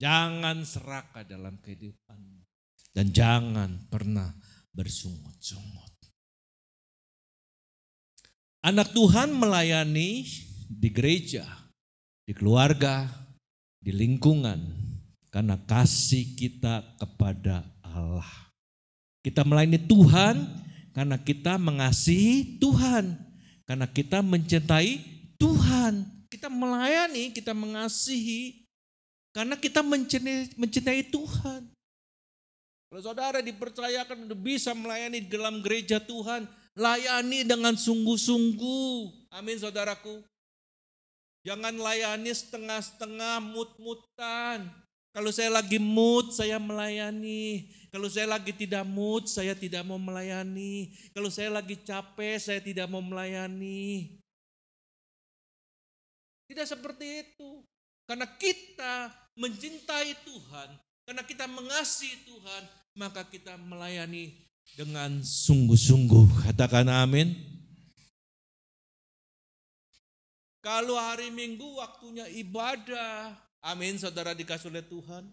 Jangan 0.00 0.64
serakah 0.64 1.20
dalam 1.28 1.60
kehidupan. 1.60 2.16
Dan 2.96 3.12
jangan 3.12 3.76
pernah 3.92 4.32
bersungut-sungut. 4.72 5.92
Anak 8.64 8.88
Tuhan 8.96 9.36
melayani 9.36 10.24
di 10.72 10.88
gereja, 10.88 11.44
di 12.24 12.32
keluarga, 12.32 13.04
di 13.76 13.92
lingkungan. 13.92 14.80
Karena 15.28 15.60
kasih 15.68 16.32
kita 16.40 16.96
kepada 16.96 17.68
Allah. 17.84 18.48
Kita 19.20 19.44
melayani 19.44 19.76
Tuhan 19.76 20.36
karena 20.96 21.20
kita 21.20 21.60
mengasihi 21.60 22.56
Tuhan. 22.56 23.12
Karena 23.68 23.84
kita 23.88 24.24
mencintai 24.24 25.00
Tuhan 25.36 26.11
kita 26.32 26.48
melayani, 26.48 27.28
kita 27.28 27.52
mengasihi 27.52 28.64
karena 29.36 29.52
kita 29.60 29.84
mencintai, 29.84 30.56
mencintai 30.56 31.04
Tuhan. 31.12 31.68
Kalau 32.88 33.02
saudara 33.04 33.44
dipercayakan 33.44 34.28
untuk 34.28 34.40
bisa 34.40 34.72
melayani 34.72 35.24
dalam 35.24 35.60
gereja 35.60 36.00
Tuhan, 36.00 36.48
layani 36.76 37.44
dengan 37.44 37.76
sungguh-sungguh. 37.76 39.28
Amin 39.32 39.56
saudaraku. 39.60 40.24
Jangan 41.44 41.72
layani 41.76 42.32
setengah-setengah, 42.32 43.40
mut-mutan. 43.40 44.68
Kalau 45.12 45.28
saya 45.32 45.52
lagi 45.52 45.76
mood, 45.76 46.32
saya 46.32 46.56
melayani. 46.56 47.68
Kalau 47.88 48.08
saya 48.08 48.28
lagi 48.28 48.52
tidak 48.56 48.84
mood, 48.88 49.28
saya 49.28 49.52
tidak 49.52 49.84
mau 49.84 50.00
melayani. 50.00 50.92
Kalau 51.12 51.28
saya 51.28 51.52
lagi 51.52 51.76
capek, 51.80 52.36
saya 52.40 52.60
tidak 52.60 52.88
mau 52.88 53.04
melayani. 53.04 54.21
Tidak 56.52 56.68
seperti 56.68 57.24
itu. 57.24 57.64
Karena 58.04 58.28
kita 58.28 59.08
mencintai 59.40 60.12
Tuhan, 60.20 60.68
karena 61.08 61.24
kita 61.24 61.48
mengasihi 61.48 62.28
Tuhan, 62.28 62.62
maka 62.92 63.24
kita 63.24 63.56
melayani 63.56 64.36
dengan 64.76 65.24
sungguh-sungguh. 65.24 66.44
Katakan 66.44 66.92
amin. 66.92 67.32
Kalau 70.60 70.94
hari 71.00 71.32
Minggu 71.32 71.80
waktunya 71.80 72.28
ibadah, 72.28 73.32
amin 73.64 73.96
saudara 73.96 74.36
dikasih 74.36 74.68
oleh 74.68 74.84
Tuhan. 74.84 75.24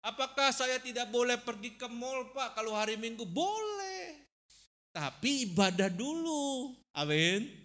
Apakah 0.00 0.48
saya 0.48 0.80
tidak 0.80 1.12
boleh 1.12 1.36
pergi 1.36 1.76
ke 1.76 1.92
mall 1.92 2.32
pak 2.32 2.56
kalau 2.56 2.72
hari 2.72 2.96
Minggu? 2.96 3.28
Boleh. 3.28 4.16
Tapi 4.96 5.52
ibadah 5.52 5.92
dulu. 5.92 6.72
Amin. 6.96 7.61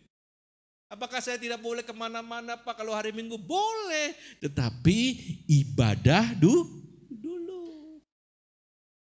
Apakah 0.88 1.19
saya 1.19 1.36
tidak 1.36 1.60
boleh 1.60 1.84
ke 1.84 1.91
mana-mana 1.91 2.56
pak 2.56 2.80
kalau 2.80 2.95
hari 2.95 3.12
Minggu? 3.12 3.36
Boleh. 3.36 4.15
Tetapi 4.39 5.00
ibadah 5.47 6.32
dulu. 6.39 6.78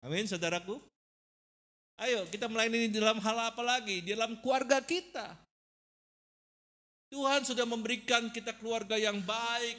Amin 0.02 0.26
saudaraku. 0.26 0.78
Ayo 1.98 2.26
kita 2.30 2.46
melayani 2.46 2.90
dalam 2.90 3.18
hal 3.18 3.50
apa 3.50 3.62
lagi? 3.62 4.02
Di 4.02 4.14
dalam 4.14 4.38
keluarga 4.42 4.78
kita. 4.82 5.34
Tuhan 7.08 7.42
sudah 7.46 7.64
memberikan 7.64 8.28
kita 8.30 8.54
keluarga 8.58 8.98
yang 8.98 9.18
baik. 9.22 9.78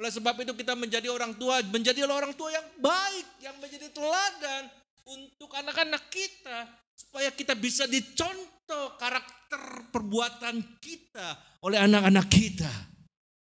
Oleh 0.00 0.12
sebab 0.12 0.34
itu 0.42 0.52
kita 0.56 0.74
menjadi 0.74 1.08
orang 1.12 1.36
tua, 1.38 1.62
menjadi 1.62 2.08
orang 2.08 2.34
tua 2.34 2.50
yang 2.50 2.66
baik, 2.80 3.26
yang 3.38 3.56
menjadi 3.62 3.86
teladan 3.92 4.66
untuk 5.06 5.50
anak-anak 5.52 6.02
kita. 6.10 6.81
Supaya 6.92 7.32
kita 7.32 7.56
bisa 7.56 7.84
dicontoh 7.88 8.96
karakter 8.96 9.92
perbuatan 9.92 10.80
kita 10.80 11.60
oleh 11.64 11.78
anak-anak 11.80 12.26
kita. 12.28 12.72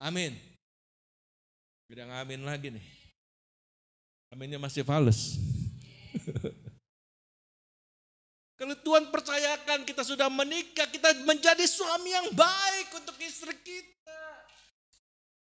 Amin. 0.03 0.35
Bilang 1.87 2.11
amin 2.11 2.41
lagi 2.43 2.73
nih. 2.73 2.85
Aminnya 4.33 4.57
masih 4.57 4.81
fals. 4.81 5.37
Kalau 8.59 8.75
Tuhan 8.79 9.11
percayakan 9.11 9.83
kita 9.83 10.07
sudah 10.07 10.31
menikah, 10.31 10.87
kita 10.87 11.11
menjadi 11.27 11.67
suami 11.67 12.15
yang 12.15 12.31
baik 12.31 12.95
untuk 12.95 13.17
istri 13.21 13.53
kita. 13.59 14.23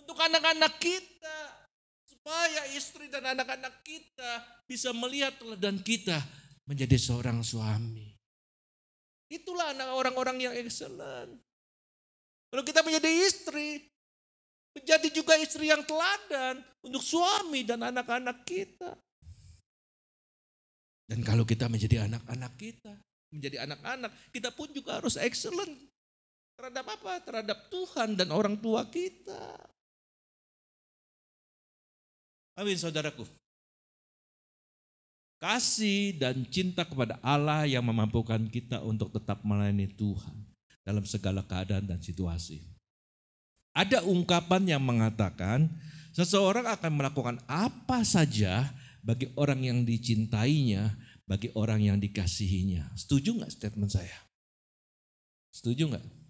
Untuk 0.01 0.17
anak-anak 0.17 0.73
kita. 0.81 1.39
Supaya 2.09 2.65
istri 2.73 3.09
dan 3.09 3.25
anak-anak 3.33 3.81
kita 3.81 4.31
bisa 4.69 4.93
melihat 4.93 5.37
teladan 5.41 5.81
kita 5.81 6.21
menjadi 6.69 6.97
seorang 6.97 7.41
suami. 7.41 8.11
Itulah 9.31 9.71
anak 9.71 9.95
orang-orang 9.95 10.37
yang 10.49 10.53
excellent. 10.57 11.39
Kalau 12.51 12.63
kita 12.67 12.83
menjadi 12.83 13.07
istri, 13.07 13.91
Menjadi 14.71 15.07
juga 15.11 15.35
istri 15.35 15.67
yang 15.67 15.83
teladan 15.83 16.63
untuk 16.79 17.03
suami 17.03 17.67
dan 17.67 17.83
anak-anak 17.83 18.47
kita. 18.47 18.95
Dan 21.11 21.27
kalau 21.27 21.43
kita 21.43 21.67
menjadi 21.67 22.07
anak-anak 22.07 22.55
kita, 22.55 22.95
menjadi 23.35 23.67
anak-anak, 23.67 24.11
kita 24.31 24.47
pun 24.55 24.71
juga 24.71 25.03
harus 25.03 25.19
excellent. 25.19 25.75
Terhadap 26.55 26.87
apa? 26.87 27.19
Terhadap 27.19 27.57
Tuhan 27.67 28.15
dan 28.15 28.31
orang 28.31 28.55
tua 28.63 28.87
kita. 28.87 29.59
Amin 32.55 32.79
saudaraku. 32.79 33.27
Kasih 35.41 36.21
dan 36.21 36.45
cinta 36.45 36.85
kepada 36.85 37.17
Allah 37.25 37.65
yang 37.65 37.81
memampukan 37.81 38.37
kita 38.45 38.77
untuk 38.85 39.09
tetap 39.09 39.41
melayani 39.41 39.89
Tuhan 39.89 40.37
dalam 40.85 41.01
segala 41.01 41.41
keadaan 41.41 41.89
dan 41.89 41.97
situasi. 41.97 42.61
Ada 43.73 44.05
ungkapan 44.05 44.69
yang 44.69 44.85
mengatakan 44.85 45.65
seseorang 46.13 46.69
akan 46.69 46.91
melakukan 46.93 47.35
apa 47.49 48.05
saja 48.05 48.69
bagi 49.01 49.33
orang 49.33 49.65
yang 49.65 49.79
dicintainya, 49.81 50.93
bagi 51.25 51.49
orang 51.57 51.81
yang 51.89 51.97
dikasihinya. 51.97 52.93
Setuju 52.93 53.41
nggak 53.41 53.49
statement 53.49 53.89
saya? 53.89 54.21
Setuju 55.49 55.89
nggak? 55.89 56.20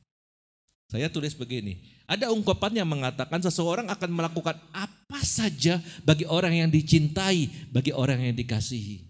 Saya 0.92 1.08
tulis 1.08 1.32
begini, 1.32 1.80
ada 2.04 2.36
ungkapan 2.36 2.84
yang 2.84 2.90
mengatakan 2.92 3.40
seseorang 3.40 3.88
akan 3.88 4.12
melakukan 4.12 4.60
apa 4.76 5.24
saja 5.24 5.80
bagi 6.04 6.28
orang 6.28 6.60
yang 6.60 6.68
dicintai, 6.68 7.72
bagi 7.72 7.96
orang 7.96 8.20
yang 8.20 8.36
dikasihi. 8.36 9.08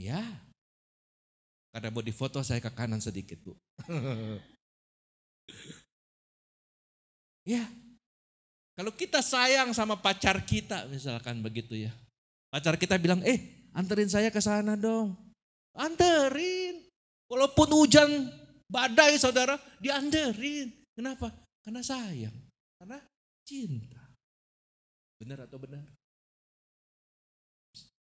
Ya, 0.00 0.24
karena 1.78 1.92
mau 1.92 2.02
difoto 2.02 2.40
saya 2.40 2.58
ke 2.58 2.72
kanan 2.72 2.98
sedikit 2.98 3.38
bu. 3.44 3.54
Ya. 7.48 7.64
Kalau 8.76 8.92
kita 8.92 9.24
sayang 9.24 9.72
sama 9.72 9.96
pacar 9.96 10.36
kita 10.44 10.84
misalkan 10.92 11.40
begitu 11.40 11.88
ya. 11.88 11.88
Pacar 12.52 12.76
kita 12.76 13.00
bilang, 13.00 13.24
eh 13.24 13.40
anterin 13.72 14.12
saya 14.12 14.28
ke 14.28 14.36
sana 14.36 14.76
dong. 14.76 15.16
Anterin. 15.72 16.84
Walaupun 17.24 17.72
hujan 17.72 18.28
badai 18.68 19.16
saudara, 19.16 19.56
dianterin. 19.80 20.70
Kenapa? 20.94 21.32
Karena 21.64 21.80
sayang. 21.82 22.36
Karena 22.78 23.00
cinta. 23.42 24.04
Benar 25.18 25.48
atau 25.48 25.58
benar? 25.58 25.82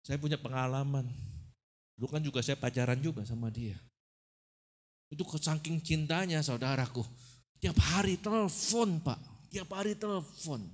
Saya 0.05 0.17
punya 0.21 0.39
pengalaman. 0.39 1.09
Dulu 1.99 2.07
kan 2.09 2.23
juga 2.25 2.41
saya 2.41 2.57
pacaran 2.57 2.97
juga 3.01 3.27
sama 3.27 3.51
dia. 3.53 3.77
Itu 5.11 5.27
saking 5.27 5.83
cintanya 5.83 6.41
saudaraku. 6.41 7.03
Tiap 7.61 7.77
hari 7.77 8.17
telepon 8.17 9.03
pak. 9.03 9.21
Tiap 9.51 9.69
hari 9.75 9.99
telepon. 9.99 10.65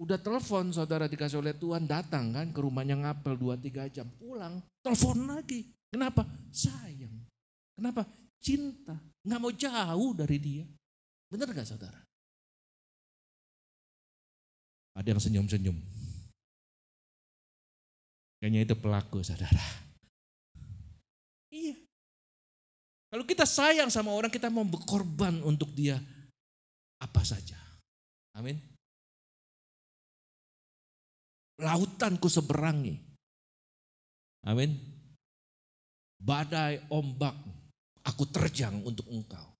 Udah 0.00 0.16
telepon 0.16 0.72
saudara 0.72 1.04
dikasih 1.04 1.44
oleh 1.44 1.52
Tuhan 1.52 1.84
datang 1.84 2.32
kan 2.32 2.48
ke 2.48 2.60
rumahnya 2.64 2.96
ngapel 3.04 3.36
2-3 3.36 3.92
jam. 3.92 4.08
Pulang 4.16 4.64
telepon 4.80 5.28
lagi. 5.28 5.68
Kenapa? 5.92 6.24
Sayang. 6.48 7.19
Kenapa? 7.80 8.04
Cinta. 8.36 8.92
Nggak 9.24 9.40
mau 9.40 9.52
jauh 9.56 10.12
dari 10.12 10.36
dia. 10.36 10.68
Benar 11.32 11.48
gak 11.56 11.64
saudara? 11.64 11.96
Ada 14.92 15.16
yang 15.16 15.22
senyum-senyum. 15.22 15.78
Kayaknya 18.36 18.60
itu 18.68 18.76
pelaku 18.76 19.24
saudara. 19.24 19.64
Iya. 21.48 21.76
Kalau 23.08 23.24
kita 23.24 23.48
sayang 23.48 23.88
sama 23.88 24.12
orang, 24.12 24.28
kita 24.28 24.52
mau 24.52 24.62
berkorban 24.68 25.40
untuk 25.40 25.72
dia 25.72 25.96
apa 27.00 27.24
saja. 27.24 27.56
Amin. 28.36 28.60
Lautanku 31.60 32.28
seberangi. 32.28 32.96
Amin. 34.44 34.76
Badai 36.20 36.84
ombak, 36.92 37.32
aku 38.04 38.24
terjang 38.28 38.80
untuk 38.84 39.06
engkau. 39.10 39.56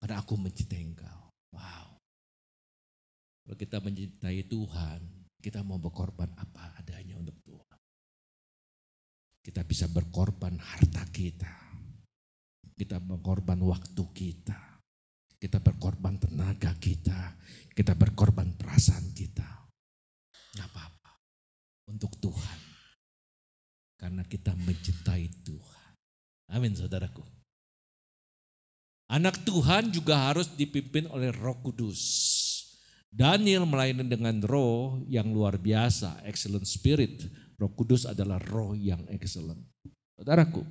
Karena 0.00 0.20
aku 0.20 0.34
mencintai 0.40 0.80
engkau. 0.80 1.20
Wow. 1.52 2.00
Kalau 3.44 3.56
kita 3.56 3.76
mencintai 3.84 4.40
Tuhan, 4.48 5.00
kita 5.40 5.60
mau 5.60 5.76
berkorban 5.76 6.32
apa 6.36 6.80
adanya 6.80 7.20
untuk 7.20 7.36
Tuhan. 7.44 7.78
Kita 9.44 9.60
bisa 9.64 9.88
berkorban 9.88 10.56
harta 10.56 11.04
kita. 11.12 11.52
Kita 12.76 12.96
berkorban 12.96 13.60
waktu 13.60 14.04
kita 14.16 14.70
kita 15.40 15.56
berkorban 15.56 16.20
tenaga 16.20 16.76
kita. 16.76 17.40
Kita 17.72 17.96
berkorban 17.96 18.52
perasaan 18.60 19.08
kita. 19.16 19.48
Gak 20.52 20.68
apa-apa. 20.68 21.16
Untuk 21.88 22.12
Tuhan. 22.20 22.58
Karena 23.96 24.20
kita 24.28 24.52
mencintai 24.52 25.26
Tuhan. 25.40 25.79
Amin 26.50 26.74
saudaraku. 26.74 27.22
Anak 29.10 29.42
Tuhan 29.42 29.90
juga 29.90 30.30
harus 30.30 30.50
dipimpin 30.54 31.06
oleh 31.10 31.34
roh 31.34 31.58
kudus. 31.62 31.98
Daniel 33.10 33.66
melayani 33.66 34.06
dengan 34.06 34.38
roh 34.46 35.02
yang 35.10 35.34
luar 35.34 35.58
biasa, 35.58 36.22
excellent 36.22 36.66
spirit. 36.66 37.26
Roh 37.58 37.70
kudus 37.74 38.06
adalah 38.06 38.38
roh 38.38 38.70
yang 38.74 39.02
excellent. 39.10 39.58
Saudaraku, 40.14 40.62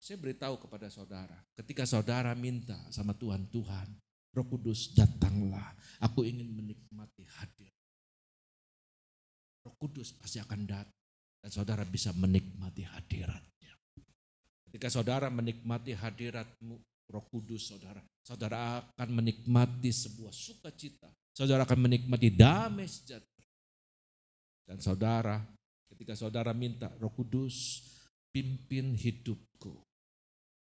saya 0.00 0.16
beritahu 0.16 0.56
kepada 0.56 0.88
saudara, 0.88 1.36
ketika 1.60 1.84
saudara 1.84 2.32
minta 2.32 2.78
sama 2.88 3.12
Tuhan, 3.12 3.44
Tuhan, 3.52 3.88
Roh 4.32 4.46
Kudus 4.48 4.96
datanglah, 4.96 5.76
aku 6.00 6.24
ingin 6.24 6.48
menikmati 6.56 7.26
hadir. 7.36 7.68
Roh 9.60 9.76
Kudus 9.76 10.16
pasti 10.16 10.40
akan 10.40 10.60
datang. 10.64 10.98
Dan 11.40 11.52
saudara 11.52 11.88
bisa 11.88 12.12
menikmati 12.12 12.84
hadiratnya. 12.84 13.59
Ketika 14.70 14.86
saudara 14.86 15.26
menikmati 15.34 15.98
hadiratmu, 15.98 16.78
Roh 17.10 17.26
Kudus 17.26 17.74
saudara, 17.74 17.98
saudara 18.22 18.86
akan 18.94 19.18
menikmati 19.18 19.90
sebuah 19.90 20.30
sukacita. 20.30 21.10
Saudara 21.34 21.66
akan 21.66 21.90
menikmati 21.90 22.30
damai 22.30 22.86
sejahtera. 22.86 23.50
Dan 24.62 24.78
saudara, 24.78 25.42
ketika 25.90 26.14
saudara 26.14 26.54
minta 26.54 26.86
Roh 27.02 27.10
Kudus, 27.10 27.82
pimpin 28.30 28.94
hidupku. 28.94 29.74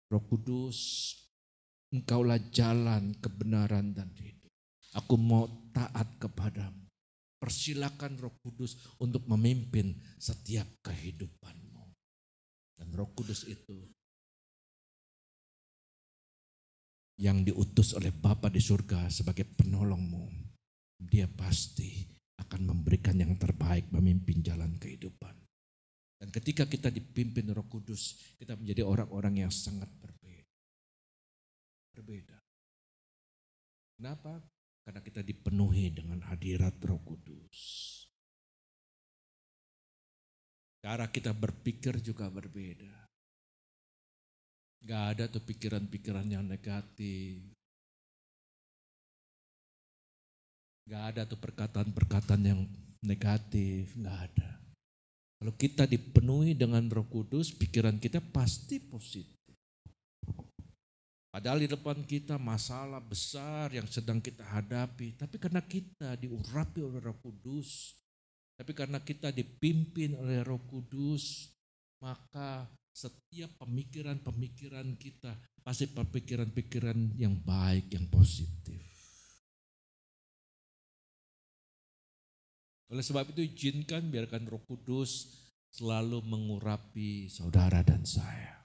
Roh 0.07 0.23
Kudus, 0.31 0.79
engkaulah 1.91 2.39
jalan 2.55 3.11
kebenaran 3.19 3.91
dan 3.91 4.15
hidup. 4.15 4.55
Aku 4.95 5.19
mau 5.19 5.51
taat 5.75 6.15
kepadamu. 6.23 6.87
Persilakan 7.43 8.23
Roh 8.23 8.39
Kudus 8.39 8.79
untuk 9.03 9.27
memimpin 9.27 9.99
setiap 10.23 10.71
kehidupanmu. 10.87 11.91
Dan 12.79 12.95
Roh 12.95 13.11
Kudus 13.11 13.43
itu 13.51 13.96
yang 17.17 17.45
diutus 17.45 17.97
oleh 17.97 18.13
Bapa 18.13 18.53
di 18.53 18.61
surga 18.61 19.09
sebagai 19.09 19.45
penolongmu. 19.45 20.29
Dia 20.97 21.29
pasti 21.29 22.05
akan 22.37 22.73
memberikan 22.73 23.17
yang 23.17 23.37
terbaik 23.41 23.89
memimpin 23.93 24.45
jalan 24.45 24.77
kehidupan. 24.77 25.33
Dan 26.17 26.33
ketika 26.33 26.65
kita 26.65 26.89
dipimpin 26.89 27.53
Roh 27.53 27.69
Kudus, 27.69 28.37
kita 28.41 28.57
menjadi 28.57 28.85
orang-orang 28.85 29.45
yang 29.45 29.53
sangat 29.53 29.89
berbeda. 30.01 30.49
Berbeda. 31.93 32.37
Kenapa? 33.97 34.45
Karena 34.85 35.01
kita 35.01 35.25
dipenuhi 35.25 35.91
dengan 35.91 36.21
hadirat 36.29 36.77
roh 36.85 37.01
kudus. 37.03 37.59
Cara 40.85 41.09
kita 41.11 41.35
berpikir 41.35 41.99
juga 42.05 42.31
berbeda. 42.31 42.96
Gak 44.87 45.05
ada 45.19 45.25
tuh 45.27 45.43
pikiran-pikiran 45.43 46.31
yang 46.31 46.47
negatif. 46.47 47.43
Gak 50.87 51.03
ada 51.11 51.27
tuh 51.27 51.43
perkataan-perkataan 51.43 52.43
yang 52.47 52.63
negatif, 53.03 53.91
gak 53.99 54.31
ada. 54.31 54.51
Kalau 55.43 55.53
kita 55.59 55.91
dipenuhi 55.91 56.55
dengan 56.55 56.87
roh 56.87 57.03
kudus, 57.11 57.51
pikiran 57.51 57.99
kita 57.99 58.23
pasti 58.23 58.79
positif. 58.79 59.35
Padahal 61.35 61.61
di 61.61 61.69
depan 61.69 62.01
kita 62.07 62.41
masalah 62.41 63.03
besar 63.03 63.69
yang 63.75 63.85
sedang 63.91 64.23
kita 64.23 64.41
hadapi. 64.41 65.19
Tapi 65.19 65.37
karena 65.37 65.61
kita 65.61 66.17
diurapi 66.17 66.81
oleh 66.81 67.03
roh 67.03 67.19
kudus. 67.21 67.93
Tapi 68.57 68.73
karena 68.73 69.03
kita 69.03 69.29
dipimpin 69.35 70.17
oleh 70.17 70.41
roh 70.41 70.63
kudus. 70.65 71.53
Maka 72.01 72.65
setiap 72.97 73.53
pemikiran-pemikiran 73.61 74.97
kita 74.97 75.37
pasti 75.61 75.85
pemikiran-pikiran 75.93 77.21
yang 77.21 77.37
baik, 77.45 77.93
yang 77.93 78.09
positif. 78.09 78.81
Oleh 82.89 83.05
sebab 83.05 83.29
itu 83.37 83.45
izinkan 83.45 84.09
biarkan 84.09 84.49
roh 84.49 84.65
kudus 84.65 85.29
selalu 85.69 86.25
mengurapi 86.25 87.29
saudara 87.29 87.85
dan 87.85 88.09
saya. 88.09 88.65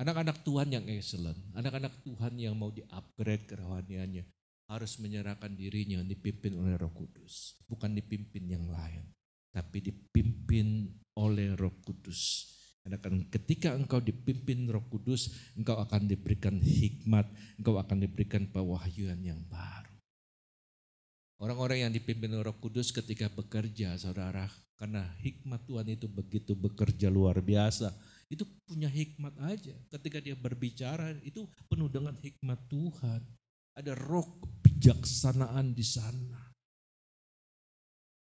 Anak-anak 0.00 0.40
Tuhan 0.40 0.72
yang 0.72 0.84
excellent, 0.88 1.36
anak-anak 1.52 1.92
Tuhan 2.08 2.40
yang 2.40 2.56
mau 2.56 2.72
di-upgrade 2.72 3.48
kerohaniannya 3.48 4.24
harus 4.68 4.96
menyerahkan 5.00 5.52
dirinya 5.56 6.04
dipimpin 6.04 6.52
oleh 6.52 6.76
Roh 6.76 6.92
Kudus, 6.92 7.56
bukan 7.64 7.96
dipimpin 7.96 8.44
yang 8.44 8.66
lain, 8.68 9.08
tapi 9.56 9.80
dipimpin 9.80 10.90
oleh 11.16 11.56
Roh 11.56 11.74
Kudus. 11.82 12.52
Karena 12.86 13.02
ketika 13.26 13.74
engkau 13.74 13.98
dipimpin 13.98 14.70
Roh 14.70 14.86
Kudus, 14.86 15.52
engkau 15.58 15.74
akan 15.82 16.06
diberikan 16.06 16.62
hikmat, 16.62 17.26
engkau 17.58 17.82
akan 17.82 18.06
diberikan 18.06 18.46
pewahyuan 18.46 19.18
yang 19.24 19.42
baru. 19.50 19.90
Orang-orang 21.42 21.88
yang 21.88 21.92
dipimpin 21.92 22.30
Roh 22.38 22.56
Kudus 22.62 22.94
ketika 22.94 23.26
bekerja, 23.26 23.98
saudara, 23.98 24.46
karena 24.78 25.02
hikmat 25.18 25.66
Tuhan 25.66 25.88
itu 25.90 26.06
begitu 26.06 26.54
bekerja 26.54 27.10
luar 27.10 27.42
biasa 27.42 27.90
itu 28.26 28.42
punya 28.66 28.90
hikmat 28.90 29.34
aja. 29.38 29.74
Ketika 29.90 30.18
dia 30.18 30.34
berbicara 30.34 31.14
itu 31.22 31.46
penuh 31.70 31.86
dengan 31.86 32.14
hikmat 32.18 32.58
Tuhan. 32.66 33.22
Ada 33.76 33.92
roh 33.92 34.24
kebijaksanaan 34.40 35.76
di 35.76 35.84
sana. 35.84 36.45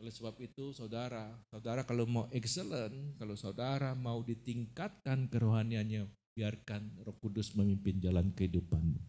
Oleh 0.04 0.12
sebab 0.12 0.36
itu 0.44 0.76
saudara, 0.76 1.32
saudara 1.48 1.88
kalau 1.88 2.04
mau 2.04 2.28
excellent, 2.36 3.16
kalau 3.16 3.40
saudara 3.40 3.96
mau 3.96 4.20
ditingkatkan 4.20 5.32
kerohaniannya, 5.32 6.04
biarkan 6.36 7.00
roh 7.08 7.16
kudus 7.24 7.56
memimpin 7.56 8.04
jalan 8.04 8.28
kehidupanmu. 8.36 9.00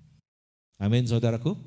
Amin 0.79 1.03
saudaraku. 1.03 1.59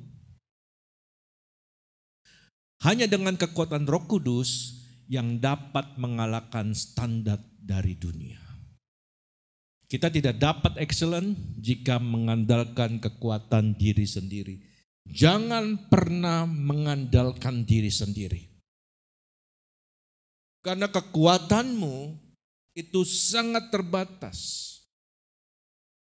Hanya 2.80 3.04
dengan 3.04 3.36
kekuatan 3.36 3.84
roh 3.84 4.08
kudus 4.08 4.80
yang 5.04 5.36
dapat 5.36 6.00
mengalahkan 6.00 6.72
standar 6.72 7.44
dari 7.60 7.92
dunia. 8.00 8.40
Kita 9.84 10.08
tidak 10.08 10.40
dapat 10.40 10.80
excellent 10.80 11.36
jika 11.60 12.00
mengandalkan 12.00 12.96
kekuatan 13.02 13.76
diri 13.76 14.06
sendiri. 14.08 14.56
Jangan 15.04 15.90
pernah 15.90 16.46
mengandalkan 16.46 17.66
diri 17.66 17.90
sendiri. 17.90 18.49
Karena 20.60 20.92
kekuatanmu 20.92 22.12
itu 22.76 23.00
sangat 23.08 23.72
terbatas. 23.72 24.68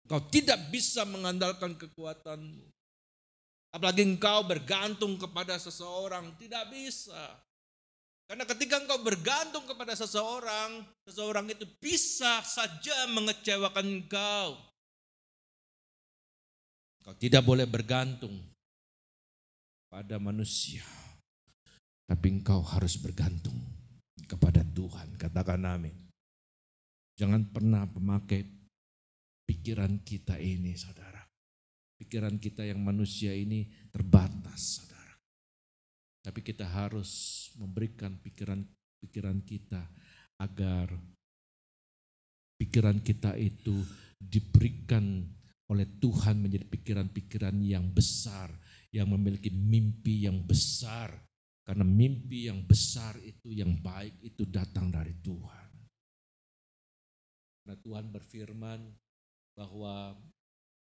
Kau 0.10 0.20
tidak 0.28 0.74
bisa 0.74 1.08
mengandalkan 1.08 1.78
kekuatanmu. 1.80 2.66
Apalagi 3.70 4.02
engkau 4.02 4.42
bergantung 4.50 5.16
kepada 5.22 5.56
seseorang, 5.62 6.34
tidak 6.42 6.66
bisa. 6.74 7.38
Karena 8.26 8.44
ketika 8.46 8.82
engkau 8.82 9.00
bergantung 9.06 9.64
kepada 9.70 9.94
seseorang, 9.94 10.82
seseorang 11.06 11.46
itu 11.54 11.66
bisa 11.78 12.42
saja 12.42 13.06
mengecewakan 13.14 13.86
engkau. 13.86 14.58
Engkau 17.00 17.16
tidak 17.22 17.46
boleh 17.46 17.70
bergantung 17.70 18.34
pada 19.88 20.18
manusia. 20.18 20.86
Tapi 22.10 22.42
engkau 22.42 22.66
harus 22.66 22.98
bergantung 22.98 23.79
kepada 24.30 24.62
Tuhan. 24.62 25.18
Katakan 25.18 25.66
amin. 25.66 25.96
Jangan 27.18 27.50
pernah 27.50 27.90
memakai 27.90 28.46
pikiran 29.50 29.98
kita 30.06 30.38
ini 30.38 30.78
saudara. 30.78 31.26
Pikiran 31.98 32.38
kita 32.38 32.64
yang 32.64 32.80
manusia 32.80 33.34
ini 33.34 33.66
terbatas 33.90 34.80
saudara. 34.80 35.18
Tapi 36.24 36.40
kita 36.46 36.64
harus 36.64 37.10
memberikan 37.58 38.16
pikiran-pikiran 38.22 39.42
kita 39.44 39.84
agar 40.40 40.96
pikiran 42.56 43.04
kita 43.04 43.36
itu 43.36 43.84
diberikan 44.16 45.28
oleh 45.70 45.86
Tuhan 46.00 46.40
menjadi 46.40 46.66
pikiran-pikiran 46.66 47.56
yang 47.62 47.88
besar, 47.92 48.50
yang 48.96 49.12
memiliki 49.12 49.52
mimpi 49.52 50.24
yang 50.24 50.40
besar. 50.44 51.29
Karena 51.70 51.86
mimpi 51.86 52.50
yang 52.50 52.66
besar 52.66 53.14
itu, 53.22 53.54
yang 53.54 53.78
baik 53.78 54.18
itu 54.26 54.42
datang 54.50 54.90
dari 54.90 55.14
Tuhan. 55.22 55.70
Karena 57.62 57.78
Tuhan 57.78 58.06
berfirman 58.10 58.82
bahwa 59.54 60.18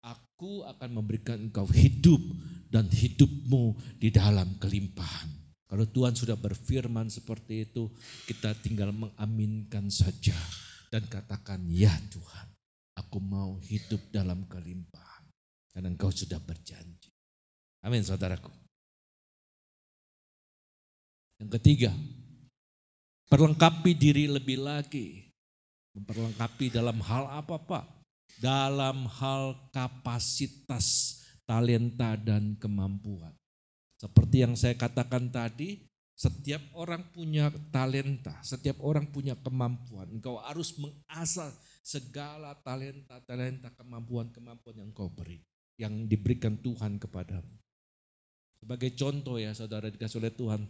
Aku 0.01 0.65
akan 0.65 0.97
memberikan 0.97 1.37
engkau 1.37 1.69
hidup 1.69 2.17
dan 2.73 2.89
hidupmu 2.89 3.77
di 4.01 4.09
dalam 4.09 4.57
kelimpahan. 4.57 5.29
Kalau 5.69 5.85
Tuhan 5.85 6.17
sudah 6.17 6.33
berfirman 6.33 7.05
seperti 7.13 7.69
itu, 7.69 7.85
kita 8.25 8.57
tinggal 8.65 8.89
mengaminkan 8.89 9.93
saja 9.93 10.33
dan 10.89 11.05
katakan, 11.05 11.61
ya 11.69 11.93
Tuhan, 12.09 12.47
aku 12.97 13.21
mau 13.21 13.61
hidup 13.61 14.01
dalam 14.09 14.49
kelimpahan. 14.49 15.29
Karena 15.69 15.93
engkau 15.93 16.09
sudah 16.09 16.41
berjanji. 16.41 17.13
Amin 17.85 18.01
saudaraku. 18.01 18.49
Yang 21.41 21.57
ketiga, 21.57 21.91
perlengkapi 23.27 23.97
diri 23.97 24.29
lebih 24.29 24.61
lagi. 24.61 25.33
Memperlengkapi 25.97 26.71
dalam 26.71 27.01
hal 27.03 27.27
apa 27.27 27.57
Pak? 27.59 28.01
dalam 28.41 29.05
hal 29.05 29.69
kapasitas, 29.69 31.19
talenta, 31.45 32.17
dan 32.17 32.57
kemampuan. 32.57 33.29
Seperti 34.01 34.41
yang 34.41 34.57
saya 34.57 34.73
katakan 34.73 35.29
tadi, 35.29 35.85
setiap 36.17 36.61
orang 36.73 37.05
punya 37.13 37.53
talenta, 37.69 38.33
setiap 38.41 38.81
orang 38.81 39.09
punya 39.13 39.37
kemampuan. 39.37 40.09
Engkau 40.09 40.41
harus 40.41 40.73
mengasah 40.81 41.53
segala 41.85 42.57
talenta, 42.65 43.21
talenta, 43.25 43.69
kemampuan, 43.77 44.33
kemampuan 44.33 44.81
yang 44.81 44.89
kau 44.89 45.13
beri, 45.13 45.41
yang 45.77 46.09
diberikan 46.09 46.57
Tuhan 46.57 46.97
kepadamu. 46.97 47.57
Sebagai 48.61 48.93
contoh 48.93 49.41
ya 49.41 49.53
saudara 49.53 49.89
dikasih 49.89 50.21
oleh 50.21 50.33
Tuhan, 50.33 50.61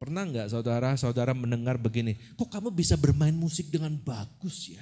Pernah 0.00 0.24
nggak 0.24 0.48
saudara-saudara 0.48 1.36
mendengar 1.36 1.76
begini, 1.76 2.16
kok 2.32 2.48
kamu 2.48 2.72
bisa 2.72 2.96
bermain 2.96 3.36
musik 3.36 3.68
dengan 3.68 3.92
bagus 4.00 4.72
ya? 4.72 4.80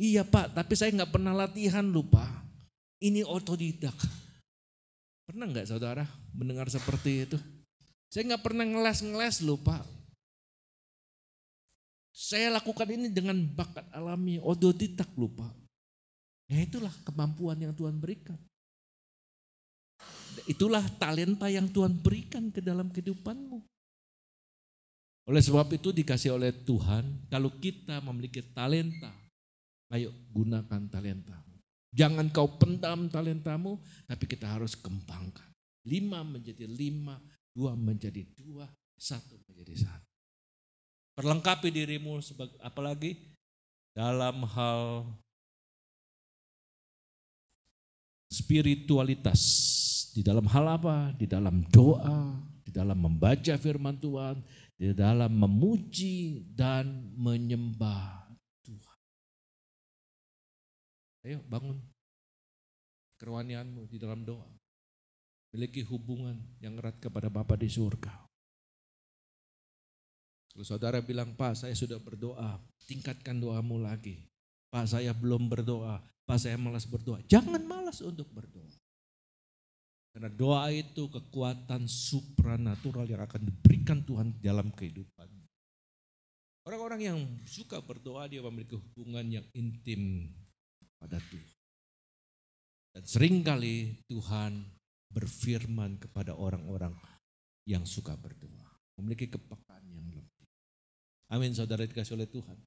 Iya 0.00 0.24
pak, 0.24 0.56
tapi 0.56 0.72
saya 0.72 0.96
nggak 0.96 1.12
pernah 1.12 1.36
latihan 1.36 1.84
lupa. 1.84 2.24
Ini 3.04 3.20
otodidak. 3.28 3.92
Pernah 5.28 5.44
nggak 5.52 5.68
saudara 5.68 6.08
mendengar 6.32 6.72
seperti 6.72 7.28
itu? 7.28 7.36
Saya 8.08 8.32
nggak 8.32 8.48
pernah 8.48 8.64
ngeles-ngeles 8.64 9.44
lupa. 9.44 9.84
Saya 12.08 12.48
lakukan 12.48 12.88
ini 12.88 13.12
dengan 13.12 13.36
bakat 13.44 13.84
alami, 13.92 14.40
otodidak 14.40 15.12
lupa. 15.20 15.52
Ya 16.48 16.64
itulah 16.64 16.96
kemampuan 17.04 17.60
yang 17.60 17.76
Tuhan 17.76 18.00
berikan. 18.00 18.40
Itulah 20.48 20.80
talenta 20.96 21.52
yang 21.52 21.68
Tuhan 21.68 21.92
berikan 22.00 22.48
ke 22.48 22.64
dalam 22.64 22.88
kehidupanmu. 22.88 23.67
Oleh 25.28 25.44
sebab 25.44 25.68
itu 25.76 25.92
dikasih 25.92 26.40
oleh 26.40 26.56
Tuhan, 26.64 27.28
kalau 27.28 27.52
kita 27.60 28.00
memiliki 28.00 28.40
talenta, 28.56 29.12
ayo 29.92 30.08
gunakan 30.32 30.88
talenta. 30.88 31.36
Jangan 31.92 32.32
kau 32.32 32.56
pendam 32.56 33.12
talentamu, 33.12 33.76
tapi 34.08 34.24
kita 34.24 34.48
harus 34.48 34.72
kembangkan. 34.72 35.44
Lima 35.84 36.24
menjadi 36.24 36.64
lima, 36.64 37.20
dua 37.52 37.76
menjadi 37.76 38.24
dua, 38.40 38.68
satu 38.96 39.36
menjadi 39.48 39.84
satu. 39.84 40.08
Perlengkapi 41.16 41.68
dirimu 41.76 42.24
sebagai 42.24 42.56
apalagi 42.64 43.20
dalam 43.92 44.48
hal 44.48 45.12
spiritualitas. 48.32 49.40
Di 50.16 50.24
dalam 50.24 50.48
hal 50.48 50.78
apa? 50.78 51.12
Di 51.16 51.28
dalam 51.28 51.64
doa, 51.68 52.36
di 52.64 52.70
dalam 52.70 52.96
membaca 52.96 53.54
firman 53.58 53.96
Tuhan, 53.98 54.38
di 54.78 54.94
dalam 54.94 55.34
memuji 55.34 56.46
dan 56.54 57.10
menyembah 57.18 58.30
Tuhan. 58.62 58.98
Ayo 61.26 61.42
bangun 61.50 61.82
kerohanianmu 63.18 63.90
di 63.90 63.98
dalam 63.98 64.22
doa. 64.22 64.46
Miliki 65.50 65.82
hubungan 65.82 66.38
yang 66.62 66.78
erat 66.78 67.02
kepada 67.02 67.26
Bapa 67.26 67.58
di 67.58 67.66
surga. 67.66 68.14
Kalau 70.54 70.64
saudara 70.64 71.02
bilang, 71.02 71.34
Pak 71.34 71.58
saya 71.58 71.74
sudah 71.74 71.98
berdoa, 71.98 72.62
tingkatkan 72.86 73.34
doamu 73.42 73.82
lagi. 73.82 74.30
Pak 74.70 74.86
saya 74.86 75.10
belum 75.10 75.50
berdoa, 75.50 75.98
Pak 76.22 76.38
saya 76.38 76.54
malas 76.54 76.86
berdoa. 76.86 77.18
Jangan 77.26 77.64
malas 77.66 77.98
untuk 78.04 78.30
berdoa. 78.30 78.77
Karena 80.18 80.34
doa 80.34 80.66
itu 80.74 81.06
kekuatan 81.06 81.86
supranatural 81.86 83.06
yang 83.06 83.22
akan 83.22 83.38
diberikan 83.38 84.02
Tuhan 84.02 84.34
dalam 84.42 84.74
kehidupan. 84.74 85.30
Orang-orang 86.66 87.00
yang 87.06 87.18
suka 87.46 87.78
berdoa 87.78 88.26
dia 88.26 88.42
memiliki 88.42 88.74
hubungan 88.74 89.22
yang 89.30 89.46
intim 89.54 90.26
pada 90.98 91.22
Tuhan. 91.22 91.58
Dan 92.98 93.04
sering 93.06 93.46
kali 93.46 93.94
Tuhan 94.10 94.66
berfirman 95.14 96.02
kepada 96.02 96.34
orang-orang 96.34 96.98
yang 97.62 97.86
suka 97.86 98.18
berdoa. 98.18 98.74
Memiliki 98.98 99.30
kepekaan 99.30 99.86
yang 99.86 100.02
lebih. 100.10 100.46
Amin 101.30 101.54
saudara 101.54 101.86
dikasih 101.86 102.18
oleh 102.18 102.26
Tuhan. 102.26 102.58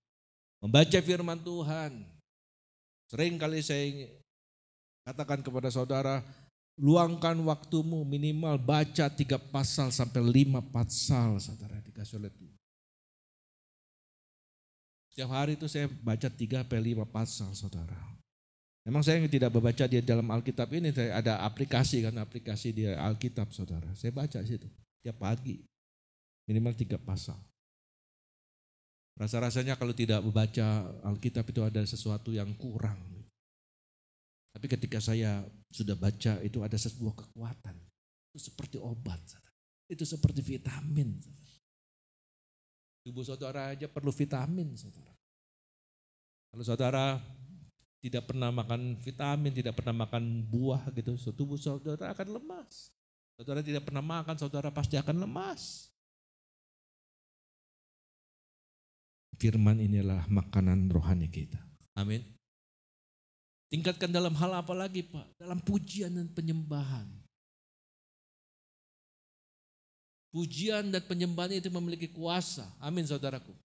Membaca 0.64 1.00
firman 1.04 1.44
Tuhan. 1.44 2.00
Seringkali 3.12 3.60
saya 3.60 4.08
katakan 5.04 5.44
kepada 5.44 5.68
saudara, 5.68 6.24
Luangkan 6.80 7.36
waktumu 7.44 8.08
minimal 8.08 8.56
baca 8.56 9.12
tiga 9.12 9.36
pasal 9.36 9.92
sampai 9.92 10.24
lima 10.24 10.64
pasal 10.64 11.38
saudara 11.42 11.78
dikasih 11.84 12.18
oleh 12.22 12.32
Tuhan. 12.32 12.58
Setiap 15.12 15.30
hari 15.36 15.60
itu 15.60 15.68
saya 15.68 15.92
baca 15.92 16.32
tiga 16.32 16.64
sampai 16.64 16.80
lima 16.80 17.04
pasal 17.04 17.52
saudara. 17.52 18.00
Memang 18.88 19.04
saya 19.06 19.22
tidak 19.30 19.54
membaca 19.54 19.86
dia 19.86 20.02
dalam 20.02 20.26
Alkitab 20.26 20.72
ini, 20.74 20.90
saya 20.90 21.20
ada 21.22 21.44
aplikasi 21.46 22.02
kan, 22.02 22.18
aplikasi 22.18 22.74
di 22.74 22.90
Alkitab 22.90 23.54
saudara. 23.54 23.92
Saya 23.94 24.10
baca 24.10 24.42
situ 24.42 24.66
tiap 25.04 25.20
pagi, 25.22 25.62
minimal 26.48 26.74
tiga 26.74 26.98
pasal. 26.98 27.38
Rasa-rasanya 29.20 29.76
kalau 29.76 29.92
tidak 29.92 30.24
membaca 30.24 30.88
Alkitab 31.04 31.46
itu 31.52 31.62
ada 31.62 31.84
sesuatu 31.84 32.32
yang 32.32 32.50
kurang. 32.56 33.11
Tapi 34.52 34.66
ketika 34.68 35.00
saya 35.00 35.48
sudah 35.72 35.96
baca 35.96 36.44
itu 36.44 36.60
ada 36.60 36.76
sebuah 36.76 37.16
kekuatan. 37.16 37.76
Itu 38.32 38.40
seperti 38.52 38.78
obat. 38.80 39.20
Itu 39.88 40.04
seperti 40.04 40.44
vitamin. 40.44 41.20
Tubuh 43.02 43.24
saudara 43.26 43.72
aja 43.72 43.88
perlu 43.88 44.12
vitamin. 44.12 44.76
Saudara. 44.76 45.16
Kalau 46.52 46.64
saudara 46.68 47.06
tidak 48.02 48.28
pernah 48.28 48.50
makan 48.50 48.98
vitamin, 48.98 49.54
tidak 49.54 49.78
pernah 49.78 50.04
makan 50.04 50.42
buah 50.50 50.90
gitu, 50.98 51.14
tubuh 51.32 51.56
saudara 51.56 52.12
akan 52.12 52.28
lemas. 52.42 52.90
Saudara 53.38 53.62
tidak 53.62 53.86
pernah 53.86 54.02
makan, 54.02 54.36
saudara 54.42 54.74
pasti 54.74 54.98
akan 54.98 55.22
lemas. 55.22 55.94
Firman 59.38 59.82
inilah 59.82 60.26
makanan 60.30 60.90
rohani 60.90 61.30
kita. 61.30 61.62
Amin. 61.98 62.22
Tingkatkan 63.72 64.12
dalam 64.12 64.36
hal 64.36 64.52
apa 64.52 64.76
lagi 64.76 65.00
Pak? 65.00 65.40
Dalam 65.40 65.64
pujian 65.64 66.12
dan 66.12 66.28
penyembahan. 66.28 67.08
Pujian 70.28 70.92
dan 70.92 71.00
penyembahan 71.08 71.56
itu 71.56 71.72
memiliki 71.72 72.12
kuasa. 72.12 72.68
Amin 72.84 73.08
saudaraku. 73.08 73.56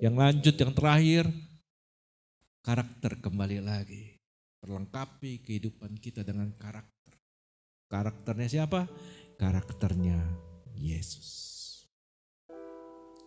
Yang 0.00 0.16
lanjut, 0.16 0.54
yang 0.56 0.72
terakhir, 0.72 1.24
karakter 2.64 3.20
kembali 3.20 3.60
lagi. 3.60 4.16
Perlengkapi 4.64 5.44
kehidupan 5.44 6.00
kita 6.00 6.24
dengan 6.24 6.48
karakter. 6.56 7.12
Karakternya 7.92 8.48
siapa? 8.48 8.88
Karakternya 9.36 10.20
Yesus. 10.72 11.48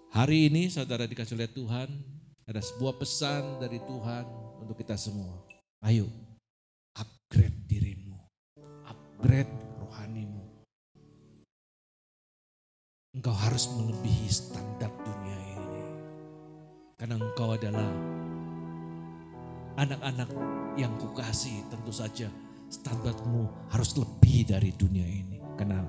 Hari 0.10 0.50
ini 0.52 0.74
saudara 0.74 1.06
dikasih 1.06 1.38
oleh 1.40 1.50
Tuhan, 1.54 1.90
ada 2.52 2.60
sebuah 2.60 2.99
pesan 2.99 3.64
dari 3.64 3.80
Tuhan 3.80 4.28
untuk 4.60 4.76
kita 4.76 4.99
semua. 4.99 5.32
Ayo, 5.88 6.04
upgrade 6.99 7.64
dirimu. 7.64 8.20
Upgrade 8.91 9.47
rohanimu. 9.80 10.43
Engkau 13.16 13.32
harus 13.32 13.72
melebihi 13.72 14.28
standar 14.28 14.91
dunia 14.99 15.39
ini. 15.56 15.84
Karena 16.99 17.16
engkau 17.24 17.56
adalah 17.56 17.88
anak-anak 19.80 20.30
yang 20.76 20.91
kukasih 20.99 21.64
tentu 21.72 21.95
saja 21.95 22.28
standarmu 22.68 23.47
harus 23.72 23.95
lebih 23.95 24.52
dari 24.52 24.76
dunia 24.76 25.08
ini. 25.08 25.39
Karena 25.56 25.88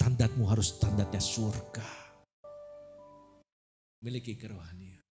standarmu 0.00 0.48
harus 0.48 0.72
standarnya 0.72 1.20
surga. 1.20 1.88
Miliki 4.00 4.40
kerohanian 4.40 5.05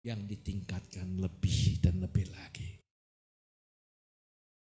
yang 0.00 0.24
ditingkatkan 0.24 1.20
lebih 1.20 1.76
dan 1.84 2.00
lebih 2.00 2.24
lagi. 2.32 2.80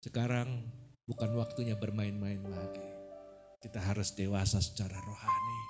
Sekarang 0.03 0.67
bukan 1.07 1.31
waktunya 1.39 1.79
bermain-main 1.79 2.43
lagi. 2.43 2.89
Kita 3.63 3.79
harus 3.79 4.19
dewasa 4.19 4.59
secara 4.59 4.99
rohani. 4.99 5.61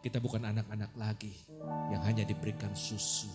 Kita 0.00 0.22
bukan 0.22 0.46
anak-anak 0.46 0.94
lagi 0.94 1.34
yang 1.90 1.98
hanya 2.06 2.22
diberikan 2.22 2.70
susu. 2.78 3.28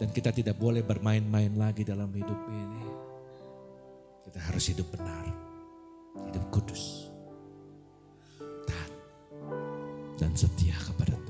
Dan 0.00 0.08
kita 0.16 0.32
tidak 0.32 0.56
boleh 0.56 0.80
bermain-main 0.80 1.52
lagi 1.60 1.84
dalam 1.84 2.08
hidup 2.08 2.40
ini. 2.48 2.88
Kita 4.24 4.40
harus 4.40 4.64
hidup 4.72 4.88
benar, 4.96 5.28
hidup 6.32 6.44
kudus, 6.48 7.12
taat, 8.64 8.92
dan 10.16 10.32
setia 10.32 10.72
kepada 10.88 11.20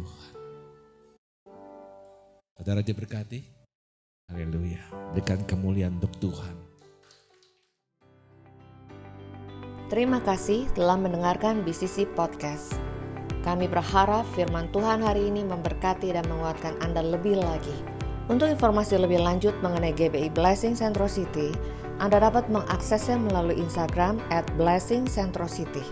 Saudara 2.60 2.84
diberkati. 2.84 3.40
Haleluya. 4.28 4.84
Berikan 5.16 5.40
kemuliaan 5.48 5.96
untuk 5.96 6.12
Tuhan. 6.20 6.52
Terima 9.88 10.20
kasih 10.20 10.68
telah 10.76 11.00
mendengarkan 11.00 11.64
BCC 11.64 12.04
Podcast. 12.12 12.76
Kami 13.40 13.64
berharap 13.64 14.28
firman 14.36 14.68
Tuhan 14.76 15.00
hari 15.00 15.32
ini 15.32 15.40
memberkati 15.40 16.12
dan 16.12 16.28
menguatkan 16.28 16.76
Anda 16.84 17.00
lebih 17.00 17.40
lagi. 17.40 17.72
Untuk 18.28 18.52
informasi 18.52 19.00
lebih 19.00 19.24
lanjut 19.24 19.56
mengenai 19.64 19.96
GBI 19.96 20.28
Blessing 20.36 20.76
Centro 20.76 21.08
City, 21.08 21.56
Anda 21.96 22.20
dapat 22.20 22.52
mengaksesnya 22.52 23.16
melalui 23.16 23.56
Instagram 23.56 24.20
at 24.28 24.44
Blessing 24.60 25.08
Centro 25.08 25.48
City. 25.48 25.82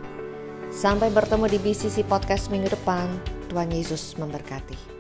Sampai 0.69 1.09
bertemu 1.09 1.49
di 1.49 1.57
BCC 1.65 2.05
Podcast 2.05 2.53
minggu 2.53 2.69
depan. 2.69 3.09
Tuhan 3.49 3.73
Yesus 3.73 4.21
memberkati. 4.21 4.98